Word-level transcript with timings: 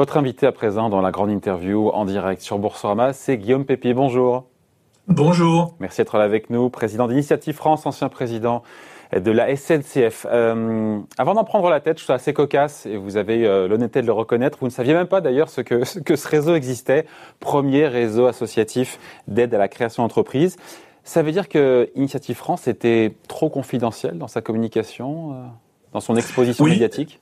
Votre 0.00 0.16
invité 0.16 0.46
à 0.46 0.52
présent 0.52 0.88
dans 0.88 1.02
la 1.02 1.10
grande 1.10 1.30
interview 1.30 1.90
en 1.90 2.06
direct 2.06 2.40
sur 2.40 2.58
Boursorama, 2.58 3.12
c'est 3.12 3.36
Guillaume 3.36 3.66
Pépi. 3.66 3.92
Bonjour. 3.92 4.46
Bonjour. 5.08 5.74
Merci 5.78 5.98
d'être 5.98 6.16
là 6.16 6.24
avec 6.24 6.48
nous, 6.48 6.70
président 6.70 7.06
d'Initiative 7.06 7.54
France, 7.54 7.84
ancien 7.84 8.08
président 8.08 8.62
de 9.14 9.30
la 9.30 9.54
SNCF. 9.54 10.26
Euh, 10.30 11.00
avant 11.18 11.34
d'en 11.34 11.44
prendre 11.44 11.68
la 11.68 11.80
tête, 11.80 11.98
je 11.98 12.04
suis 12.04 12.14
assez 12.14 12.32
cocasse 12.32 12.86
et 12.86 12.96
vous 12.96 13.18
avez 13.18 13.46
euh, 13.46 13.68
l'honnêteté 13.68 14.00
de 14.00 14.06
le 14.06 14.14
reconnaître. 14.14 14.56
Vous 14.62 14.68
ne 14.68 14.72
saviez 14.72 14.94
même 14.94 15.06
pas 15.06 15.20
d'ailleurs 15.20 15.50
ce 15.50 15.60
que, 15.60 16.00
que 16.00 16.16
ce 16.16 16.28
réseau 16.28 16.54
existait, 16.54 17.04
premier 17.38 17.86
réseau 17.86 18.24
associatif 18.24 18.98
d'aide 19.28 19.52
à 19.52 19.58
la 19.58 19.68
création 19.68 20.02
d'entreprise. 20.02 20.56
Ça 21.04 21.20
veut 21.20 21.32
dire 21.32 21.46
que 21.46 21.90
Initiative 21.94 22.36
France 22.36 22.68
était 22.68 23.16
trop 23.28 23.50
confidentiel 23.50 24.16
dans 24.16 24.28
sa 24.28 24.40
communication, 24.40 25.34
euh, 25.34 25.34
dans 25.92 26.00
son 26.00 26.16
exposition 26.16 26.64
médiatique? 26.64 27.20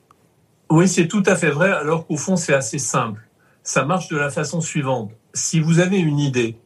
Oui, 0.69 0.87
c'est 0.87 1.07
tout 1.07 1.23
à 1.25 1.35
fait 1.35 1.49
vrai, 1.49 1.71
alors 1.71 2.05
qu'au 2.05 2.17
fond, 2.17 2.35
c'est 2.35 2.53
assez 2.53 2.77
simple. 2.77 3.21
Ça 3.63 3.85
marche 3.85 4.07
de 4.07 4.17
la 4.17 4.29
façon 4.29 4.61
suivante. 4.61 5.11
Si 5.33 5.59
vous 5.59 5.79
avez 5.79 5.97
une 5.97 6.19
idée, 6.19 6.57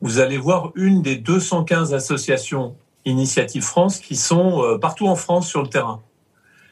vous 0.00 0.18
allez 0.20 0.38
voir 0.38 0.72
une 0.74 1.02
des 1.02 1.16
215 1.16 1.94
associations 1.94 2.76
Initiative 3.04 3.62
France 3.62 3.98
qui 3.98 4.14
sont 4.14 4.62
euh, 4.62 4.78
partout 4.78 5.08
en 5.08 5.16
France 5.16 5.48
sur 5.48 5.62
le 5.62 5.68
terrain. 5.68 6.02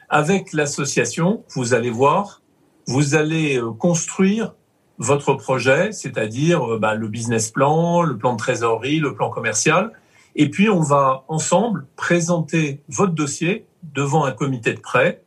Avec 0.07 0.53
l'association, 0.53 1.43
vous 1.55 1.73
allez 1.73 1.89
voir, 1.89 2.41
vous 2.87 3.15
allez 3.15 3.57
euh, 3.57 3.71
construire 3.71 4.53
votre 4.97 5.33
projet, 5.33 5.91
c'est-à-dire 5.91 6.75
euh, 6.75 6.79
bah, 6.79 6.95
le 6.95 7.09
business 7.09 7.51
plan, 7.51 8.01
le 8.01 8.17
plan 8.17 8.33
de 8.33 8.37
trésorerie, 8.37 8.99
le 8.99 9.13
plan 9.13 9.29
commercial. 9.29 9.91
Et 10.35 10.49
puis, 10.49 10.69
on 10.69 10.79
va 10.79 11.25
ensemble 11.27 11.85
présenter 11.97 12.81
votre 12.87 13.13
dossier 13.13 13.65
devant 13.83 14.23
un 14.23 14.31
comité 14.31 14.73
de 14.73 14.79
prêt. 14.79 15.21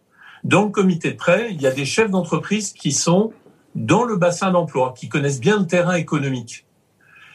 Dans 0.44 0.64
le 0.64 0.68
comité 0.68 1.10
de 1.10 1.16
prêt, 1.16 1.48
il 1.52 1.62
y 1.62 1.66
a 1.66 1.70
des 1.70 1.86
chefs 1.86 2.10
d'entreprise 2.10 2.74
qui 2.74 2.92
sont 2.92 3.32
dans 3.74 4.04
le 4.04 4.16
bassin 4.16 4.50
d'emploi, 4.50 4.92
qui 4.94 5.08
connaissent 5.08 5.40
bien 5.40 5.58
le 5.58 5.66
terrain 5.66 5.94
économique. 5.94 6.66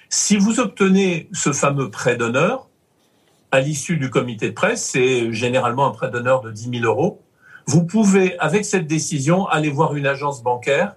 Si 0.10 0.38
vous 0.38 0.60
obtenez 0.60 1.28
ce 1.34 1.52
fameux 1.52 1.90
prêt 1.90 2.18
d'honneur, 2.18 2.70
à 3.52 3.62
l'issue 3.62 3.98
du 3.98 4.12
comité 4.12 4.50
de 4.50 4.54
presse, 4.54 4.84
c'est 4.84 5.34
généralement 5.34 5.88
un 5.88 5.92
prêt 5.92 6.12
d'honneur 6.12 6.42
de 6.42 6.52
10 6.52 6.82
000 6.82 6.86
euros, 6.86 7.24
vous 7.66 7.84
pouvez, 7.84 8.38
avec 8.38 8.64
cette 8.64 8.86
décision, 8.86 9.48
aller 9.48 9.72
voir 9.72 9.96
une 9.96 10.06
agence 10.06 10.44
bancaire 10.44 10.96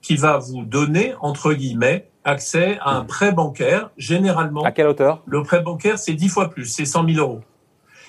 qui 0.00 0.16
va 0.16 0.38
vous 0.38 0.64
donner, 0.64 1.14
entre 1.20 1.52
guillemets, 1.52 2.08
accès 2.24 2.78
à 2.80 2.90
un 2.90 3.04
prêt 3.04 3.30
bancaire, 3.30 3.90
généralement. 3.96 4.64
À 4.64 4.72
quelle 4.72 4.88
hauteur? 4.88 5.22
Le 5.26 5.44
prêt 5.44 5.62
bancaire, 5.62 5.98
c'est 5.98 6.14
10 6.14 6.28
fois 6.28 6.50
plus, 6.50 6.66
c'est 6.66 6.86
100 6.86 7.08
000 7.08 7.18
euros. 7.18 7.40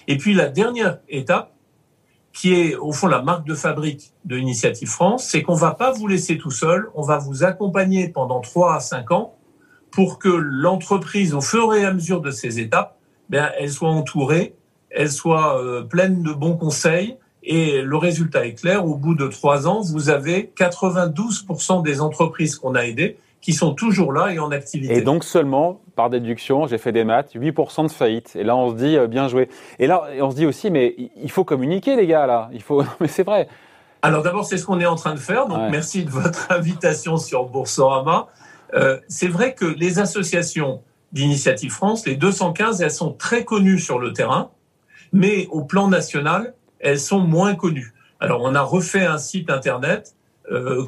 Et 0.08 0.18
puis 0.18 0.34
la 0.34 0.50
dernière 0.50 0.98
étape, 1.08 1.52
qui 2.34 2.54
est 2.54 2.76
au 2.76 2.92
fond 2.92 3.08
la 3.08 3.22
marque 3.22 3.46
de 3.46 3.54
fabrique 3.54 4.12
de 4.26 4.36
l'Initiative 4.36 4.90
France, 4.90 5.26
c'est 5.30 5.44
qu'on 5.44 5.54
va 5.54 5.72
pas 5.72 5.92
vous 5.92 6.08
laisser 6.08 6.38
tout 6.38 6.52
seul, 6.52 6.90
on 6.96 7.04
va 7.04 7.20
vous 7.20 7.44
accompagner 7.44 8.10
pendant 8.10 8.42
3 8.42 8.76
à 8.76 8.80
5 8.80 9.12
ans 9.12 9.36
pour 9.92 10.18
que 10.18 10.30
l'entreprise, 10.30 11.36
au 11.36 11.42
fur 11.42 11.74
et 11.76 11.86
à 11.86 11.94
mesure 11.94 12.20
de 12.22 12.32
ces 12.32 12.60
étapes, 12.60 12.98
ben, 13.30 13.52
elle 13.60 13.72
soit 13.72 13.90
entourée, 13.90 14.56
elle 14.90 15.12
soit 15.12 15.62
euh, 15.62 15.84
pleine 15.84 16.24
de 16.24 16.34
bons 16.34 16.58
conseils, 16.58 17.18
et 17.44 17.82
le 17.82 17.98
résultat 17.98 18.48
est 18.48 18.56
clair, 18.56 18.86
au 18.86 18.96
bout 18.96 19.16
de 19.16 19.28
trois 19.28 19.68
ans, 19.68 19.82
vous 19.82 20.10
avez 20.10 20.52
92% 20.58 21.84
des 21.84 22.02
entreprises 22.02 22.56
qu'on 22.56 22.74
a 22.74 22.86
aidées 22.86 23.18
qui 23.44 23.52
sont 23.52 23.74
toujours 23.74 24.14
là 24.14 24.32
et 24.32 24.40
en 24.40 24.52
activité. 24.52 24.96
Et 24.96 25.02
donc 25.02 25.26
seulement, 25.26 25.82
par 25.98 26.10
déduction, 26.10 26.66
j'ai 26.66 26.78
fait 26.78 26.94
des 26.94 27.04
maths, 27.04 27.36
8% 27.36 27.84
de 27.84 27.92
faillite. 27.92 28.38
Et 28.38 28.44
là, 28.44 28.56
on 28.56 28.72
se 28.72 28.76
dit, 28.76 28.98
euh, 28.98 29.08
bien 29.08 29.28
joué. 29.28 29.50
Et 29.80 29.86
là, 29.86 30.08
on 30.22 30.32
se 30.32 30.38
dit 30.38 30.46
aussi, 30.46 30.72
mais 30.72 30.96
il 31.22 31.30
faut 31.30 31.44
communiquer, 31.44 31.98
les 31.98 32.08
gars, 32.08 32.26
là. 32.26 32.50
Il 32.54 32.62
faut, 32.62 32.84
mais 33.02 33.10
c'est 33.10 33.24
vrai. 33.24 33.50
Alors 34.02 34.24
d'abord, 34.24 34.46
c'est 34.46 34.58
ce 34.58 34.66
qu'on 34.66 34.80
est 34.80 34.86
en 34.86 34.96
train 34.96 35.14
de 35.14 35.20
faire. 35.20 35.48
Donc 35.48 35.70
merci 35.70 36.06
de 36.06 36.10
votre 36.10 36.52
invitation 36.52 37.18
sur 37.18 37.46
Boursorama. 37.46 38.28
Euh, 38.76 38.98
c'est 39.10 39.28
vrai 39.28 39.54
que 39.54 39.66
les 39.66 40.00
associations 40.00 40.82
d'Initiative 41.12 41.72
France, 41.72 42.06
les 42.06 42.16
215, 42.16 42.82
elles 42.82 42.92
sont 42.92 43.12
très 43.12 43.44
connues 43.44 43.80
sur 43.80 44.00
le 44.00 44.14
terrain, 44.14 44.52
mais 45.12 45.48
au 45.52 45.64
plan 45.64 45.90
national, 45.90 46.54
elles 46.80 47.00
sont 47.00 47.20
moins 47.20 47.56
connues. 47.56 47.94
Alors, 48.22 48.42
on 48.42 48.56
a 48.56 48.62
refait 48.62 49.06
un 49.06 49.18
site 49.18 49.50
internet 49.50 50.16
euh, 50.54 50.84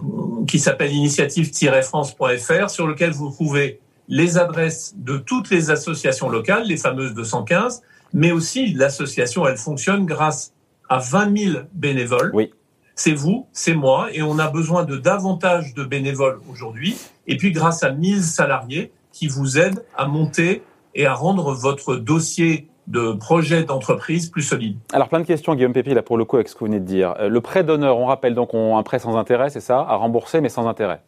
qui 0.48 0.59
s'appelle 0.59 0.92
initiative-france.fr 0.92 2.70
sur 2.70 2.88
lequel 2.88 3.12
vous 3.12 3.30
trouvez 3.30 3.80
les 4.08 4.38
adresses 4.38 4.94
de 4.96 5.18
toutes 5.18 5.50
les 5.50 5.72
associations 5.72 6.30
locales, 6.30 6.66
les 6.68 6.78
fameuses 6.78 7.14
215, 7.14 7.81
mais 8.14 8.31
aussi 8.31 8.74
l'association, 8.74 9.48
elle 9.48 9.58
fonctionne 9.58 10.06
grâce 10.06 10.53
à 10.90 11.00
20 11.00 11.38
000 11.38 11.59
bénévoles. 11.74 12.31
Oui. 12.34 12.52
C'est 12.96 13.14
vous, 13.14 13.48
c'est 13.52 13.74
moi, 13.74 14.08
et 14.14 14.22
on 14.22 14.40
a 14.40 14.50
besoin 14.50 14.86
de 14.86 14.96
davantage 14.96 15.74
de 15.74 15.84
bénévoles 15.84 16.40
aujourd'hui. 16.50 16.96
Et 17.28 17.36
puis, 17.36 17.52
grâce 17.52 17.84
à 17.84 17.92
1000 17.92 18.24
salariés 18.24 18.92
qui 19.12 19.28
vous 19.28 19.58
aident 19.58 19.84
à 19.97 20.06
monter 20.06 20.64
et 20.94 21.06
à 21.06 21.14
rendre 21.14 21.53
votre 21.53 21.96
dossier 21.96 22.70
de 22.88 23.13
projet 23.13 23.63
d'entreprise 23.63 24.29
plus 24.29 24.44
solide. 24.44 24.78
Alors 24.94 25.09
plein 25.09 25.19
de 25.19 25.25
questions, 25.25 25.56
Guillaume 25.56 25.73
Pépi, 25.73 25.94
là 25.94 26.01
pour 26.01 26.18
le 26.18 26.25
coup 26.25 26.35
avec 26.35 26.47
ce 26.47 26.53
que 26.53 26.59
vous 26.59 26.66
venez 26.68 26.79
de 26.79 26.85
dire. 26.85 27.16
Euh, 27.19 27.29
le 27.29 27.41
prêt 27.41 27.63
d'honneur, 27.63 27.97
on 27.97 28.06
rappelle 28.06 28.35
donc 28.35 28.53
on, 28.53 28.78
un 28.78 28.84
prêt 28.84 29.00
sans 29.00 29.18
intérêt, 29.18 29.50
c'est 29.50 29.59
ça, 29.59 29.79
à 29.79 29.96
rembourser 29.96 30.41
mais 30.41 30.50
sans 30.50 30.68
intérêt. 30.68 31.01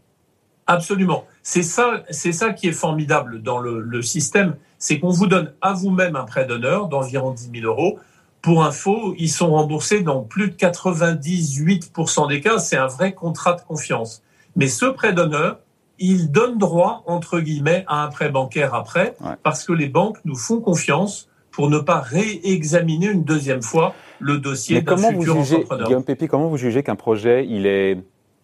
Absolument. 0.66 1.24
C'est 1.44 1.64
ça, 1.64 2.04
c'est 2.10 2.34
ça 2.34 2.52
qui 2.52 2.68
est 2.68 2.74
formidable 2.74 3.42
dans 3.42 3.60
le, 3.60 3.80
le 3.80 4.02
système, 4.02 4.56
c'est 4.78 5.00
qu'on 5.00 5.12
vous 5.12 5.28
donne 5.28 5.54
à 5.62 5.74
vous-même 5.74 6.16
un 6.16 6.26
prêt 6.26 6.46
d'honneur 6.46 6.88
d'environ 6.88 7.32
10 7.32 7.52
000 7.62 7.66
euros. 7.66 8.00
Pour 8.42 8.64
info, 8.64 9.16
ils 9.18 9.30
sont 9.30 9.52
remboursés 9.52 10.02
dans 10.02 10.22
plus 10.22 10.50
de 10.50 10.56
98% 10.56 12.28
des 12.28 12.42
cas. 12.42 12.60
C'est 12.60 12.78
un 12.78 12.88
vrai 12.88 13.14
contrat 13.14 13.54
de 13.54 13.62
confiance. 13.62 14.24
Mais 14.56 14.68
ce 14.68 14.86
prêt 14.86 15.14
d'honneur, 15.14 15.60
il 16.00 16.32
donne 16.32 16.58
droit, 16.58 17.04
entre 17.06 17.40
guillemets, 17.40 17.84
à 17.88 18.04
un 18.04 18.08
prêt 18.08 18.30
bancaire 18.30 18.74
après, 18.74 19.16
parce 19.44 19.64
que 19.64 19.74
les 19.74 19.88
banques 19.88 20.18
nous 20.26 20.36
font 20.36 20.60
confiance 20.60 21.30
pour 21.58 21.72
ne 21.72 21.80
pas 21.80 22.02
réexaminer 22.02 23.08
une 23.08 23.24
deuxième 23.24 23.64
fois 23.64 23.96
le 24.20 24.38
dossier 24.38 24.80
d'un 24.84 24.96
futur 24.96 25.16
vous 25.16 25.44
jugez, 25.44 25.56
entrepreneur. 25.56 25.88
Guillaume 25.88 26.04
Pépi, 26.04 26.28
comment 26.28 26.50
vous 26.50 26.58
jugez 26.58 26.84
qu'un 26.84 26.96
projet, 26.96 27.48
il 27.48 27.66
est 27.66 27.98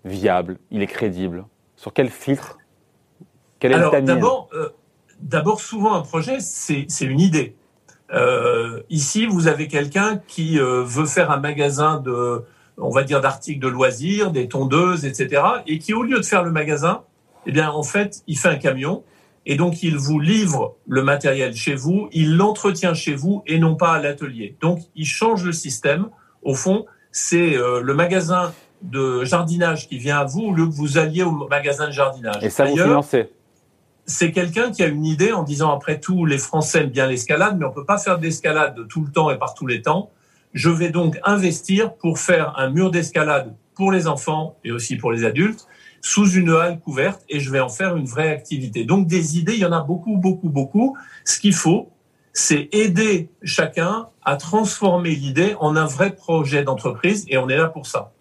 viable, 0.04 0.58
il 0.72 0.82
est 0.82 0.88
crédible? 0.88 1.46
Sur 1.76 1.94
quel 1.94 2.10
filtre? 2.10 2.58
Quel 3.60 3.72
est 3.72 3.76
Alors, 3.76 4.02
d'abord, 4.02 4.50
euh, 4.56 4.70
d'abord, 5.20 5.62
souvent, 5.62 5.94
un 5.94 6.02
projet, 6.02 6.38
c'est 6.40 6.88
une 7.02 7.20
idée. 7.20 7.56
Euh, 8.12 8.82
ici, 8.90 9.28
vous 9.28 9.48
avez 9.48 9.68
quelqu'un 9.68 10.20
qui 10.28 10.58
euh, 10.58 10.82
veut 10.84 11.06
faire 11.06 11.30
un 11.30 11.40
magasin 11.40 12.00
de, 12.00 12.44
on 12.80 12.90
va 12.90 13.04
dire, 13.04 13.22
d'articles 13.22 13.60
de 13.60 13.68
loisirs, 13.68 14.32
des 14.32 14.48
tondeuses, 14.48 15.06
etc., 15.06 15.44
et 15.68 15.78
qui, 15.78 15.94
au 15.94 16.02
lieu 16.02 16.18
de 16.18 16.26
faire 16.26 16.42
le 16.42 16.50
magasin, 16.50 17.04
eh 17.46 17.52
bien, 17.52 17.70
en 17.70 17.84
fait, 17.84 18.24
il 18.26 18.40
fait 18.40 18.50
un 18.50 18.56
camion 18.56 19.04
et 19.46 19.56
donc, 19.56 19.84
il 19.84 19.98
vous 19.98 20.20
livre 20.20 20.78
le 20.88 21.04
matériel 21.04 21.56
chez 21.56 21.76
vous, 21.76 22.10
il 22.12 22.38
l'entretient 22.38 22.94
chez 22.94 23.14
vous 23.14 23.44
et 23.46 23.60
non 23.60 23.76
pas 23.76 23.94
à 23.94 24.00
l'atelier. 24.00 24.56
Donc, 24.62 24.80
il 24.96 25.06
change 25.06 25.44
le 25.44 25.52
système. 25.52 26.08
Au 26.42 26.56
fond, 26.56 26.86
c'est 27.12 27.56
euh, 27.56 27.82
le 27.82 27.94
magasin 27.94 28.54
de 28.82 29.24
jardinage 29.24 29.88
qui 29.88 29.98
vient 29.98 30.20
à 30.20 30.26
vous 30.26 30.42
au 30.42 30.54
lieu 30.54 30.66
que 30.66 30.74
vous 30.74 30.98
alliez 30.98 31.24
au 31.24 31.48
magasin 31.48 31.88
de 31.88 31.94
jardinage. 31.94 32.44
Et 32.44 32.50
ça 32.50 32.66
vous 32.66 32.78
financez 32.78 33.30
c'est 34.06 34.32
quelqu'un 34.32 34.72
qui 34.72 34.84
a 34.84 34.88
une 34.88 35.06
idée 35.06 35.32
en 35.32 35.44
disant 35.44 35.72
après 35.72 36.00
tout 36.00 36.26
les 36.26 36.38
Français 36.38 36.82
aiment 36.82 36.90
bien 36.90 37.08
l'escalade 37.08 37.58
mais 37.58 37.66
on 37.66 37.72
peut 37.72 37.86
pas 37.86 37.98
faire 37.98 38.18
de 38.18 38.24
l'escalade 38.24 38.88
tout 38.90 39.04
le 39.06 39.12
temps 39.12 39.30
et 39.30 39.38
par 39.38 39.54
tous 39.54 39.68
les 39.68 39.82
temps. 39.82 40.12
Je 40.54 40.70
vais 40.70 40.90
donc 40.90 41.18
investir 41.24 41.94
pour 41.96 42.20
faire 42.20 42.54
un 42.58 42.70
mur 42.70 42.92
d'escalade 42.92 43.56
pour 43.76 43.92
les 43.92 44.08
enfants 44.08 44.58
et 44.64 44.72
aussi 44.72 44.98
pour 44.98 45.12
les 45.12 45.26
adultes 45.26 45.68
sous 46.04 46.30
une 46.34 46.50
halle 46.50 46.80
couverte 46.82 47.24
et 47.30 47.40
je 47.40 47.50
vais 47.50 47.62
en 47.62 47.70
faire 47.70 47.96
une 47.96 48.06
vraie 48.06 48.30
activité. 48.30 48.84
Donc 48.84 49.08
des 49.08 49.40
idées, 49.40 49.54
il 49.54 49.60
y 49.60 49.66
en 49.66 49.72
a 49.72 49.82
beaucoup, 49.82 50.18
beaucoup, 50.18 50.50
beaucoup. 50.50 50.98
Ce 51.24 51.40
qu'il 51.40 51.54
faut, 51.54 51.90
c'est 52.34 52.68
aider 52.74 53.30
chacun 53.42 54.10
à 54.24 54.36
transformer 54.36 55.12
l'idée 55.12 55.56
en 55.62 55.78
un 55.78 55.86
vrai 55.86 56.14
projet 56.14 56.64
d'entreprise 56.64 57.26
et 57.30 57.38
on 57.38 57.48
est 57.48 57.56
là 57.56 57.68
pour 57.68 57.88
ça. 57.88 58.12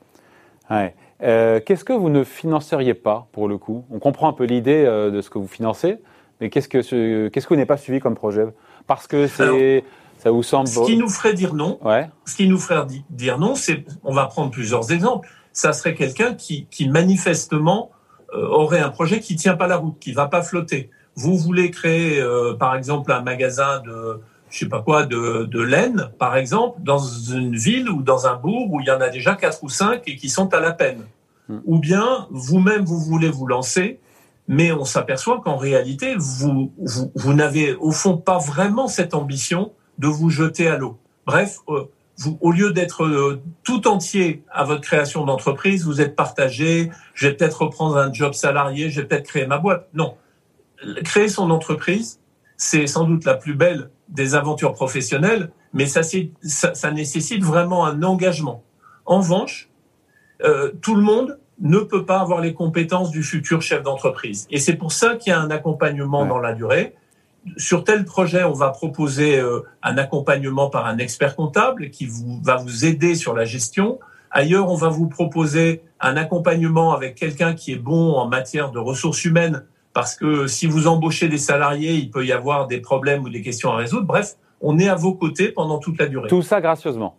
Ouais. 0.70 0.94
Euh, 1.24 1.60
qu'est-ce 1.64 1.84
que 1.84 1.92
vous 1.92 2.08
ne 2.08 2.22
financeriez 2.22 2.94
pas 2.94 3.26
pour 3.32 3.48
le 3.48 3.58
coup? 3.58 3.84
On 3.90 3.98
comprend 3.98 4.28
un 4.28 4.32
peu 4.32 4.44
l'idée 4.44 4.84
euh, 4.86 5.10
de 5.10 5.20
ce 5.20 5.28
que 5.28 5.38
vous 5.38 5.48
financez, 5.48 5.98
mais 6.40 6.50
qu'est-ce 6.50 6.68
que 6.68 6.82
ce, 6.82 7.28
qu'est-ce 7.28 7.46
que 7.46 7.54
vous 7.54 7.56
n'avez 7.56 7.66
pas 7.66 7.76
suivi 7.76 7.98
comme 7.98 8.14
projet? 8.14 8.46
Parce 8.86 9.08
que 9.08 9.26
c'est 9.26 9.82
ça 10.18 10.30
vous 10.30 10.44
semble 10.44 10.68
Ce 10.68 10.80
qui 10.86 10.96
nous 10.96 11.08
ferait 11.08 11.34
dire 11.34 11.54
non. 11.54 11.80
Ouais. 11.84 12.08
Ce 12.26 12.36
qui 12.36 12.48
nous 12.48 12.58
ferait 12.58 12.86
dire 13.10 13.38
non, 13.38 13.56
c'est 13.56 13.84
on 14.04 14.14
va 14.14 14.26
prendre 14.26 14.52
plusieurs 14.52 14.92
exemples 14.92 15.28
ça 15.52 15.72
serait 15.72 15.94
quelqu'un 15.94 16.34
qui, 16.34 16.66
qui 16.70 16.88
manifestement 16.88 17.90
euh, 18.34 18.46
aurait 18.46 18.80
un 18.80 18.88
projet 18.88 19.20
qui 19.20 19.36
tient 19.36 19.56
pas 19.56 19.66
la 19.66 19.76
route, 19.76 19.98
qui 19.98 20.12
va 20.12 20.26
pas 20.26 20.42
flotter. 20.42 20.90
Vous 21.14 21.36
voulez 21.36 21.70
créer, 21.70 22.20
euh, 22.20 22.54
par 22.54 22.74
exemple, 22.74 23.12
un 23.12 23.22
magasin 23.22 23.80
de, 23.80 24.20
je 24.48 24.58
sais 24.58 24.68
pas 24.68 24.80
quoi, 24.80 25.04
de, 25.04 25.44
de 25.44 25.60
laine, 25.60 26.10
par 26.18 26.36
exemple, 26.36 26.80
dans 26.82 26.98
une 26.98 27.56
ville 27.56 27.90
ou 27.90 28.02
dans 28.02 28.26
un 28.26 28.36
bourg 28.36 28.72
où 28.72 28.80
il 28.80 28.86
y 28.86 28.90
en 28.90 29.00
a 29.00 29.08
déjà 29.08 29.34
quatre 29.34 29.62
ou 29.62 29.68
cinq 29.68 30.02
et 30.06 30.16
qui 30.16 30.28
sont 30.28 30.52
à 30.54 30.60
la 30.60 30.72
peine. 30.72 31.04
Hmm. 31.48 31.58
Ou 31.66 31.78
bien 31.78 32.26
vous-même 32.30 32.84
vous 32.84 32.98
voulez 32.98 33.28
vous 33.28 33.46
lancer, 33.46 34.00
mais 34.48 34.72
on 34.72 34.84
s'aperçoit 34.84 35.40
qu'en 35.40 35.56
réalité 35.56 36.14
vous, 36.16 36.72
vous, 36.78 37.12
vous 37.14 37.34
n'avez 37.34 37.74
au 37.74 37.90
fond 37.90 38.16
pas 38.16 38.38
vraiment 38.38 38.88
cette 38.88 39.14
ambition 39.14 39.72
de 39.98 40.06
vous 40.06 40.30
jeter 40.30 40.68
à 40.68 40.76
l'eau. 40.76 40.98
Bref, 41.26 41.58
euh, 41.68 41.84
vous, 42.18 42.38
au 42.40 42.52
lieu 42.52 42.72
d'être 42.72 43.04
euh, 43.04 43.42
tout 43.64 43.88
entier 43.88 44.44
à 44.50 44.64
votre 44.64 44.82
création 44.82 45.24
d'entreprise, 45.24 45.84
vous 45.84 46.00
êtes 46.00 46.14
partagé. 46.14 46.90
Je 47.14 47.28
vais 47.28 47.34
peut-être 47.34 47.62
reprendre 47.62 47.96
un 47.96 48.12
job 48.12 48.34
salarié, 48.34 48.90
je 48.90 49.00
vais 49.00 49.06
peut-être 49.06 49.26
créer 49.26 49.46
ma 49.46 49.58
boîte. 49.58 49.88
Non, 49.94 50.16
créer 51.04 51.28
son 51.28 51.50
entreprise, 51.50 52.20
c'est 52.56 52.86
sans 52.86 53.04
doute 53.04 53.24
la 53.24 53.34
plus 53.34 53.54
belle 53.54 53.90
des 54.08 54.34
aventures 54.34 54.72
professionnelles, 54.72 55.50
mais 55.72 55.86
ça, 55.86 56.02
ça, 56.02 56.74
ça 56.74 56.90
nécessite 56.90 57.42
vraiment 57.42 57.86
un 57.86 58.02
engagement. 58.02 58.62
En 59.06 59.18
revanche, 59.18 59.70
euh, 60.44 60.72
tout 60.80 60.94
le 60.94 61.02
monde 61.02 61.38
ne 61.60 61.78
peut 61.78 62.04
pas 62.04 62.20
avoir 62.20 62.40
les 62.40 62.54
compétences 62.54 63.10
du 63.10 63.22
futur 63.22 63.62
chef 63.62 63.82
d'entreprise. 63.82 64.46
Et 64.50 64.58
c'est 64.58 64.74
pour 64.74 64.92
ça 64.92 65.16
qu'il 65.16 65.30
y 65.30 65.34
a 65.34 65.40
un 65.40 65.50
accompagnement 65.50 66.26
dans 66.26 66.38
la 66.38 66.52
durée. 66.52 66.94
Sur 67.56 67.84
tel 67.84 68.04
projet, 68.04 68.44
on 68.44 68.52
va 68.52 68.70
proposer 68.70 69.38
euh, 69.38 69.60
un 69.82 69.98
accompagnement 69.98 70.70
par 70.70 70.86
un 70.86 70.98
expert 70.98 71.34
comptable 71.34 71.90
qui 71.90 72.06
vous, 72.06 72.40
va 72.42 72.56
vous 72.56 72.84
aider 72.84 73.14
sur 73.14 73.34
la 73.34 73.44
gestion. 73.44 73.98
Ailleurs, 74.30 74.70
on 74.70 74.76
va 74.76 74.88
vous 74.88 75.08
proposer 75.08 75.82
un 76.00 76.16
accompagnement 76.16 76.92
avec 76.92 77.16
quelqu'un 77.16 77.54
qui 77.54 77.72
est 77.72 77.76
bon 77.76 78.14
en 78.14 78.28
matière 78.28 78.70
de 78.70 78.78
ressources 78.78 79.24
humaines, 79.24 79.64
parce 79.92 80.14
que 80.14 80.46
si 80.46 80.66
vous 80.66 80.86
embauchez 80.86 81.28
des 81.28 81.38
salariés, 81.38 81.94
il 81.94 82.10
peut 82.10 82.24
y 82.24 82.32
avoir 82.32 82.66
des 82.66 82.80
problèmes 82.80 83.24
ou 83.24 83.28
des 83.28 83.42
questions 83.42 83.72
à 83.72 83.76
résoudre. 83.76 84.06
Bref, 84.06 84.36
on 84.60 84.78
est 84.78 84.88
à 84.88 84.94
vos 84.94 85.14
côtés 85.14 85.48
pendant 85.48 85.78
toute 85.78 85.98
la 85.98 86.06
durée. 86.06 86.28
Tout 86.28 86.42
ça 86.42 86.60
gracieusement. 86.60 87.16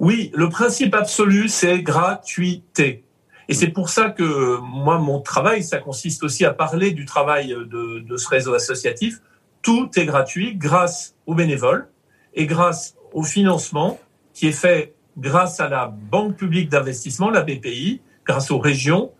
Oui, 0.00 0.30
le 0.34 0.48
principe 0.48 0.94
absolu, 0.94 1.48
c'est 1.48 1.82
gratuité. 1.82 3.04
Et 3.48 3.54
c'est 3.54 3.68
pour 3.68 3.88
ça 3.88 4.10
que 4.10 4.58
moi, 4.60 4.98
mon 4.98 5.20
travail, 5.20 5.62
ça 5.62 5.78
consiste 5.78 6.22
aussi 6.22 6.44
à 6.44 6.52
parler 6.52 6.92
du 6.92 7.04
travail 7.04 7.48
de, 7.48 8.16
ce 8.16 8.28
réseau 8.28 8.54
associatif. 8.54 9.20
Tout 9.62 9.90
est 9.96 10.06
gratuit 10.06 10.56
grâce 10.56 11.14
aux 11.26 11.34
bénévoles 11.34 11.88
et 12.34 12.46
grâce 12.46 12.96
au 13.12 13.22
financement 13.22 13.98
qui 14.32 14.48
est 14.48 14.52
fait 14.52 14.94
grâce 15.18 15.60
à 15.60 15.68
la 15.68 15.92
Banque 16.10 16.36
publique 16.36 16.70
d'investissement, 16.70 17.30
la 17.30 17.42
BPI, 17.42 18.00
grâce 18.26 18.50
aux 18.50 18.58
régions 18.58 19.10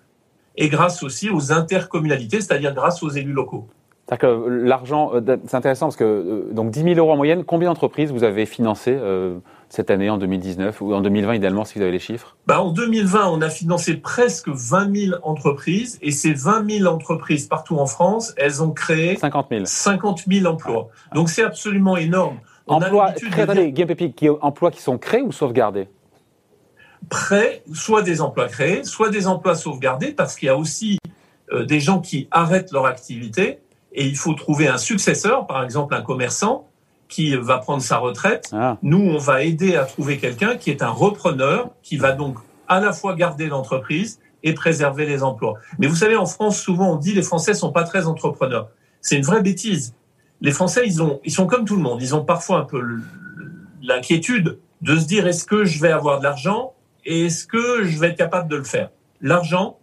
et 0.57 0.69
grâce 0.69 1.03
aussi 1.03 1.31
aux 1.31 1.53
intercommunalités, 1.53 2.41
c'est-à-dire 2.41 2.75
grâce 2.75 3.03
aux 3.03 3.11
élus 3.11 3.33
locaux. 3.33 3.69
C'est-à-dire 4.07 4.45
que 4.45 4.49
l'argent, 4.49 5.13
euh, 5.15 5.37
c'est 5.47 5.57
intéressant 5.57 5.87
parce 5.87 5.97
que 5.97 6.05
euh, 6.05 6.53
donc 6.53 6.71
10 6.71 6.83
000 6.83 6.95
euros 6.97 7.13
en 7.13 7.17
moyenne, 7.17 7.45
combien 7.45 7.69
d'entreprises 7.69 8.13
vous 8.13 8.25
avez 8.25 8.47
financé 8.47 8.97
euh, 8.99 9.39
cette 9.73 9.91
année, 9.91 10.11
en 10.11 10.19
2019 10.19 10.83
ou 10.83 10.93
en 10.93 11.01
2020 11.01 11.37
idéalement 11.37 11.65
si 11.65 11.79
vous 11.79 11.83
avez 11.83 11.93
les 11.93 11.99
chiffres? 11.99 12.37
Bah, 12.47 12.61
En 12.61 12.73
2020, 12.73 13.27
on 13.29 13.41
a 13.41 13.49
financé 13.49 13.97
presque 13.97 14.49
20 14.49 14.95
000 14.95 15.21
entreprises 15.23 15.99
et 16.03 16.11
ces 16.11 16.35
20 16.35 16.81
000 16.81 16.95
entreprises 16.95 17.47
partout 17.47 17.79
en 17.79 17.87
France, 17.87 18.35
elles 18.37 18.63
ont 18.63 18.73
créé 18.73 19.17
50 19.17 19.47
000, 19.51 19.65
50 19.65 20.25
000 20.31 20.47
emplois. 20.47 20.91
Donc 21.15 21.31
c'est 21.31 21.43
absolument 21.43 21.97
énorme. 21.97 22.37
emplois, 22.67 23.13
créés, 23.13 24.13
qui, 24.13 24.29
emplois 24.29 24.71
qui 24.71 24.83
sont 24.83 24.99
créés 24.99 25.23
ou 25.23 25.33
sauvegardés? 25.33 25.89
Prêts, 27.09 27.63
soit 27.73 28.03
des 28.03 28.21
emplois 28.21 28.49
créés, 28.49 28.85
soit 28.85 29.09
des 29.09 29.27
emplois 29.27 29.55
sauvegardés 29.55 30.13
parce 30.13 30.37
qu'il 30.37 30.49
y 30.49 30.51
a 30.51 30.57
aussi 30.59 30.99
euh, 31.51 31.65
des 31.65 31.81
gens 31.81 32.01
qui 32.01 32.29
arrêtent 32.31 32.73
leur 32.73 32.85
activité 32.85 33.61
et 33.93 34.05
il 34.05 34.17
faut 34.17 34.35
trouver 34.35 34.69
un 34.69 34.77
successeur, 34.77 35.47
par 35.47 35.65
exemple 35.65 35.95
un 35.95 36.03
commerçant, 36.03 36.69
qui 37.13 37.37
va 37.37 37.59
prendre 37.59 37.83
sa 37.83 37.99
retraite. 37.99 38.49
Ah. 38.53 38.79
Nous, 38.83 38.99
on 38.99 39.19
va 39.19 39.43
aider 39.43 39.77
à 39.77 39.85
trouver 39.85 40.17
quelqu'un 40.17 40.57
qui 40.57 40.71
est 40.71 40.83
un 40.83 40.89
repreneur, 40.89 41.71
qui 41.83 41.99
va 41.99 42.13
donc 42.13 42.39
à 42.69 42.81
la 42.81 42.95
fois 42.95 43.15
garder 43.15 43.49
l'entreprise 43.49 44.19
et 44.43 44.55
préserver 44.55 45.05
les 45.05 45.23
emplois. 45.23 45.55
Mais 45.79 45.89
vous 45.89 45.95
savez, 45.95 46.17
en 46.17 46.25
France, 46.25 46.59
souvent 46.59 46.95
on 46.95 46.97
dit 46.97 47.13
les 47.13 47.23
Français 47.23 47.53
sont 47.53 47.71
pas 47.71 47.85
très 47.85 48.07
entrepreneurs. 48.07 48.71
C'est 49.03 49.17
une 49.17 49.25
vraie 49.25 49.43
bêtise. 49.43 49.95
Les 50.41 50.53
Français, 50.53 50.85
ils 50.87 51.03
ont, 51.03 51.21
ils 51.23 51.31
sont 51.31 51.47
comme 51.47 51.67
tout 51.67 51.77
le 51.77 51.83
monde. 51.83 52.01
Ils 52.01 52.15
ont 52.15 52.25
parfois 52.25 52.61
un 52.61 52.65
peu 52.65 52.83
l'inquiétude 53.83 54.59
de 54.81 54.97
se 54.97 55.05
dire 55.05 55.27
est-ce 55.27 55.45
que 55.45 55.67
je 55.67 55.81
vais 55.81 55.93
avoir 55.93 56.19
de 56.19 56.25
l'argent 56.25 56.73
et 57.05 57.27
est-ce 57.27 57.47
que 57.47 57.85
je 57.85 57.99
vais 57.99 58.09
être 58.09 58.17
capable 58.17 58.49
de 58.49 58.57
le 58.57 58.65
faire? 58.65 58.89
L'argent, 59.21 59.79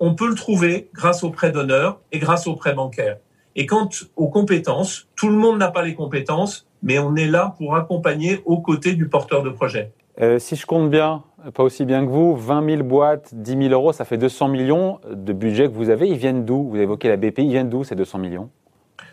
on 0.00 0.14
peut 0.14 0.28
le 0.28 0.34
trouver 0.34 0.90
grâce 0.92 1.24
aux 1.24 1.30
prêts 1.30 1.50
d'honneur 1.50 1.98
et 2.12 2.18
grâce 2.18 2.46
aux 2.46 2.56
prêts 2.56 2.74
bancaires. 2.74 3.16
Et 3.56 3.66
quant 3.66 3.88
aux 4.16 4.28
compétences, 4.28 5.08
tout 5.16 5.28
le 5.28 5.36
monde 5.36 5.58
n'a 5.58 5.70
pas 5.70 5.82
les 5.82 5.94
compétences, 5.94 6.66
mais 6.82 6.98
on 6.98 7.16
est 7.16 7.26
là 7.26 7.54
pour 7.58 7.76
accompagner 7.76 8.40
aux 8.44 8.60
côtés 8.60 8.94
du 8.94 9.08
porteur 9.08 9.42
de 9.42 9.50
projet. 9.50 9.92
Euh, 10.20 10.38
si 10.38 10.56
je 10.56 10.66
compte 10.66 10.90
bien, 10.90 11.22
pas 11.54 11.62
aussi 11.62 11.84
bien 11.84 12.04
que 12.04 12.10
vous, 12.10 12.34
20 12.36 12.68
000 12.68 12.82
boîtes, 12.82 13.34
10 13.34 13.68
000 13.68 13.72
euros, 13.72 13.92
ça 13.92 14.04
fait 14.04 14.18
200 14.18 14.48
millions 14.48 14.98
de 15.10 15.32
budget 15.32 15.68
que 15.68 15.74
vous 15.74 15.90
avez. 15.90 16.08
Ils 16.08 16.16
viennent 16.16 16.44
d'où? 16.44 16.68
Vous 16.68 16.76
évoquez 16.76 17.08
la 17.08 17.16
BPI, 17.16 17.44
ils 17.44 17.50
viennent 17.50 17.70
d'où 17.70 17.84
ces 17.84 17.94
200 17.94 18.18
millions? 18.18 18.50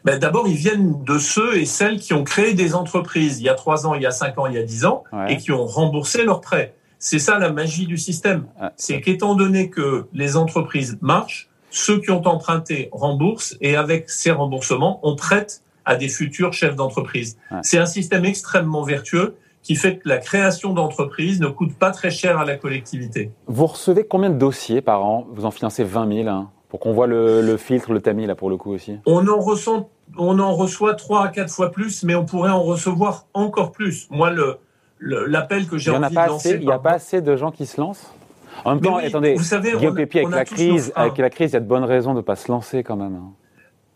Ben 0.03 0.19
D'abord, 0.19 0.47
ils 0.47 0.55
viennent 0.55 1.03
de 1.03 1.17
ceux 1.17 1.57
et 1.57 1.65
celles 1.65 1.99
qui 1.99 2.13
ont 2.13 2.23
créé 2.23 2.53
des 2.53 2.75
entreprises 2.75 3.39
il 3.39 3.45
y 3.45 3.49
a 3.49 3.55
3 3.55 3.87
ans, 3.87 3.93
il 3.93 4.01
y 4.01 4.05
a 4.05 4.11
5 4.11 4.37
ans, 4.37 4.47
il 4.47 4.53
y 4.53 4.57
a 4.57 4.63
10 4.63 4.85
ans, 4.85 5.03
et 5.27 5.37
qui 5.37 5.51
ont 5.51 5.65
remboursé 5.65 6.23
leurs 6.23 6.41
prêts. 6.41 6.75
C'est 6.99 7.19
ça 7.19 7.37
la 7.37 7.51
magie 7.51 7.85
du 7.85 7.97
système. 7.97 8.45
Ah. 8.59 8.71
C'est 8.77 9.01
qu'étant 9.01 9.35
donné 9.35 9.69
que 9.69 10.07
les 10.13 10.37
entreprises 10.37 10.97
marchent, 11.01 11.49
ceux 11.75 11.99
qui 11.99 12.09
ont 12.09 12.25
emprunté 12.25 12.87
remboursent 12.93 13.57
et 13.59 13.75
avec 13.75 14.09
ces 14.09 14.31
remboursements, 14.31 15.01
on 15.03 15.17
prête 15.17 15.61
à 15.83 15.97
des 15.97 16.07
futurs 16.07 16.53
chefs 16.53 16.75
d'entreprise. 16.75 17.37
C'est 17.63 17.77
un 17.77 17.85
système 17.85 18.23
extrêmement 18.23 18.83
vertueux 18.83 19.35
qui 19.61 19.75
fait 19.75 19.97
que 19.97 20.07
la 20.07 20.17
création 20.17 20.73
d'entreprises 20.73 21.41
ne 21.41 21.47
coûte 21.47 21.75
pas 21.75 21.91
très 21.91 22.11
cher 22.11 22.39
à 22.39 22.45
la 22.45 22.55
collectivité. 22.55 23.31
Vous 23.47 23.65
recevez 23.65 24.05
combien 24.05 24.29
de 24.29 24.37
dossiers 24.37 24.81
par 24.81 25.03
an? 25.03 25.27
Vous 25.33 25.45
en 25.45 25.51
financez 25.51 25.83
20 25.83 26.23
000 26.23 26.29
hein, 26.29 26.49
pour 26.69 26.79
qu'on 26.79 26.93
voit 26.93 27.07
le, 27.07 27.57
filtre, 27.57 27.91
le 27.91 27.99
tamis 27.99 28.25
là 28.25 28.35
pour 28.35 28.49
le 28.49 28.55
coup 28.55 28.71
aussi 28.71 28.97
On 29.05 29.27
en 29.27 29.39
ressent, 29.39 29.89
on 30.17 30.39
en 30.39 30.53
reçoit 30.53 30.95
3 30.95 31.25
à 31.25 31.27
4 31.27 31.51
fois 31.51 31.71
plus, 31.71 32.03
mais 32.03 32.15
on 32.15 32.25
pourrait 32.25 32.51
en 32.51 32.63
recevoir 32.63 33.25
encore 33.33 33.73
plus. 33.73 34.07
Moi, 34.11 34.29
le, 34.29 34.59
l'appel 34.99 35.67
que 35.67 35.77
j'ai 35.77 35.91
envie 35.91 36.09
de 36.09 36.15
lancer... 36.15 36.57
Il 36.61 36.67
n'y 36.67 36.71
a 36.71 36.79
pas 36.79 36.93
assez 36.93 37.21
de 37.21 37.35
gens 37.35 37.51
qui 37.51 37.65
se 37.65 37.81
lancent? 37.81 38.13
En 38.63 38.75
même 38.75 38.81
temps, 38.81 38.97
attendez, 38.97 39.35
vous 39.35 39.43
savez, 39.43 39.73
Guillaume 39.73 39.97
avec 39.97 40.13
la 40.13 40.45
crise, 40.45 40.93
avec 40.95 41.17
la 41.17 41.29
crise, 41.29 41.51
il 41.51 41.53
y 41.53 41.57
a 41.57 41.59
de 41.59 41.67
bonnes 41.67 41.83
raisons 41.83 42.13
de 42.13 42.17
ne 42.17 42.21
pas 42.21 42.35
se 42.35 42.51
lancer 42.51 42.83
quand 42.83 42.95
même. 42.95 43.15
Hein. 43.15 43.33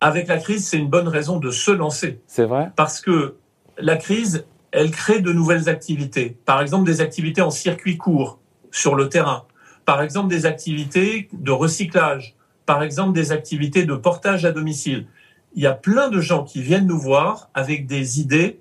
Avec 0.02 0.28
la 0.28 0.38
crise, 0.38 0.68
c'est 0.68 0.78
une 0.78 0.90
bonne 0.90 1.08
raison 1.08 1.40
de 1.40 1.52
se 1.52 1.72
lancer. 1.72 2.22
C'est 2.28 2.46
vrai? 2.46 2.72
Parce 2.76 3.02
que 3.02 3.36
la 3.78 3.98
crise, 3.98 4.46
elle 4.72 4.92
crée 4.92 5.20
de 5.20 5.34
nouvelles 5.34 5.70
activités. 5.70 6.38
Par 6.46 6.62
exemple, 6.62 6.86
des 6.86 7.02
activités 7.02 7.42
en 7.42 7.50
circuit 7.50 7.98
court 7.98 8.40
sur 8.72 8.96
le 8.96 9.10
terrain. 9.10 9.46
Par 9.86 10.02
exemple, 10.02 10.30
des 10.30 10.46
activités 10.46 11.28
de 11.34 11.52
recyclage. 11.52 12.36
Par 12.66 12.84
exemple, 12.84 13.14
des 13.14 13.32
activités 13.32 13.84
de 13.84 13.96
portage 13.96 14.46
à 14.46 14.52
domicile. 14.52 15.08
Il 15.56 15.64
y 15.64 15.68
a 15.68 15.74
plein 15.74 16.10
de 16.10 16.22
gens 16.22 16.44
qui 16.44 16.62
viennent 16.62 16.86
nous 16.86 17.00
voir 17.00 17.50
avec 17.54 17.88
des 17.88 18.20
idées 18.20 18.60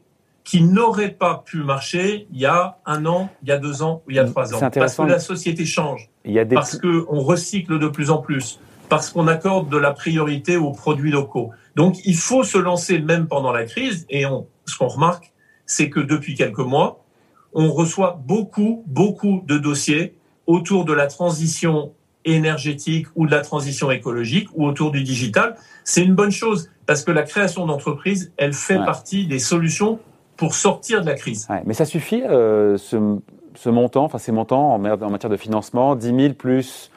qui 0.49 0.63
n'aurait 0.63 1.11
pas 1.11 1.43
pu 1.45 1.59
marcher 1.59 2.27
il 2.33 2.41
y 2.41 2.47
a 2.47 2.79
un 2.87 3.05
an, 3.05 3.29
il 3.43 3.51
y 3.51 3.53
a 3.53 3.59
deux 3.59 3.83
ans 3.83 4.03
ou 4.07 4.13
il 4.13 4.17
y 4.17 4.19
a 4.19 4.25
trois 4.25 4.55
ans. 4.55 4.71
Parce 4.73 4.97
que 4.97 5.03
la 5.03 5.19
société 5.19 5.67
change, 5.67 6.09
il 6.25 6.33
y 6.33 6.39
a 6.39 6.47
des... 6.47 6.55
parce 6.55 6.79
qu'on 6.79 7.21
recycle 7.21 7.79
de 7.79 7.87
plus 7.87 8.11
en 8.11 8.17
plus, 8.17 8.59
parce 8.89 9.11
qu'on 9.11 9.29
accorde 9.29 9.69
de 9.69 9.77
la 9.77 9.93
priorité 9.93 10.57
aux 10.57 10.73
produits 10.73 11.11
locaux. 11.11 11.51
Donc 11.77 11.99
il 12.07 12.17
faut 12.17 12.45
se 12.45 12.57
lancer 12.57 12.99
même 12.99 13.27
pendant 13.27 13.53
la 13.53 13.65
crise. 13.65 14.07
Et 14.09 14.25
on, 14.25 14.47
ce 14.65 14.79
qu'on 14.79 14.89
remarque, 14.89 15.35
c'est 15.67 15.91
que 15.91 16.01
depuis 16.01 16.35
quelques 16.35 16.57
mois, 16.61 17.05
on 17.53 17.71
reçoit 17.71 18.19
beaucoup, 18.25 18.85
beaucoup 18.87 19.45
de 19.47 19.59
dossiers 19.59 20.15
autour 20.47 20.87
de 20.87 20.95
la 20.95 21.09
transition 21.09 21.93
énergétique 22.25 23.07
ou 23.17 23.27
de 23.27 23.33
la 23.33 23.43
transition 23.43 23.91
écologique 23.91 24.49
ou 24.55 24.67
autour 24.67 24.93
du 24.93 25.03
digital. 25.03 25.57
C'est 25.85 26.03
une 26.03 26.15
bonne 26.15 26.33
chose 26.33 26.71
parce 26.87 27.05
que 27.05 27.11
la 27.11 27.25
création 27.25 27.67
d'entreprises, 27.67 28.33
elle 28.39 28.55
fait 28.55 28.79
partie 28.79 29.27
des 29.27 29.39
solutions 29.39 29.99
pour 30.39 30.55
sortir 30.55 31.03
de 31.03 31.07
la 31.07 31.15
crise. 31.15 31.47
mais 31.67 31.75
ça 31.75 31.85
suffit, 31.85 32.23
euh, 32.23 32.79
ce, 32.79 33.69
montant, 33.69 34.05
enfin 34.05 34.19
ces 34.19 34.33
montants 34.33 34.75
en, 34.75 34.79
matière 34.79 35.29
de 35.29 35.37
financement, 35.37 35.97
10 35.97 36.07
000 36.07 36.35
plus 36.35 36.91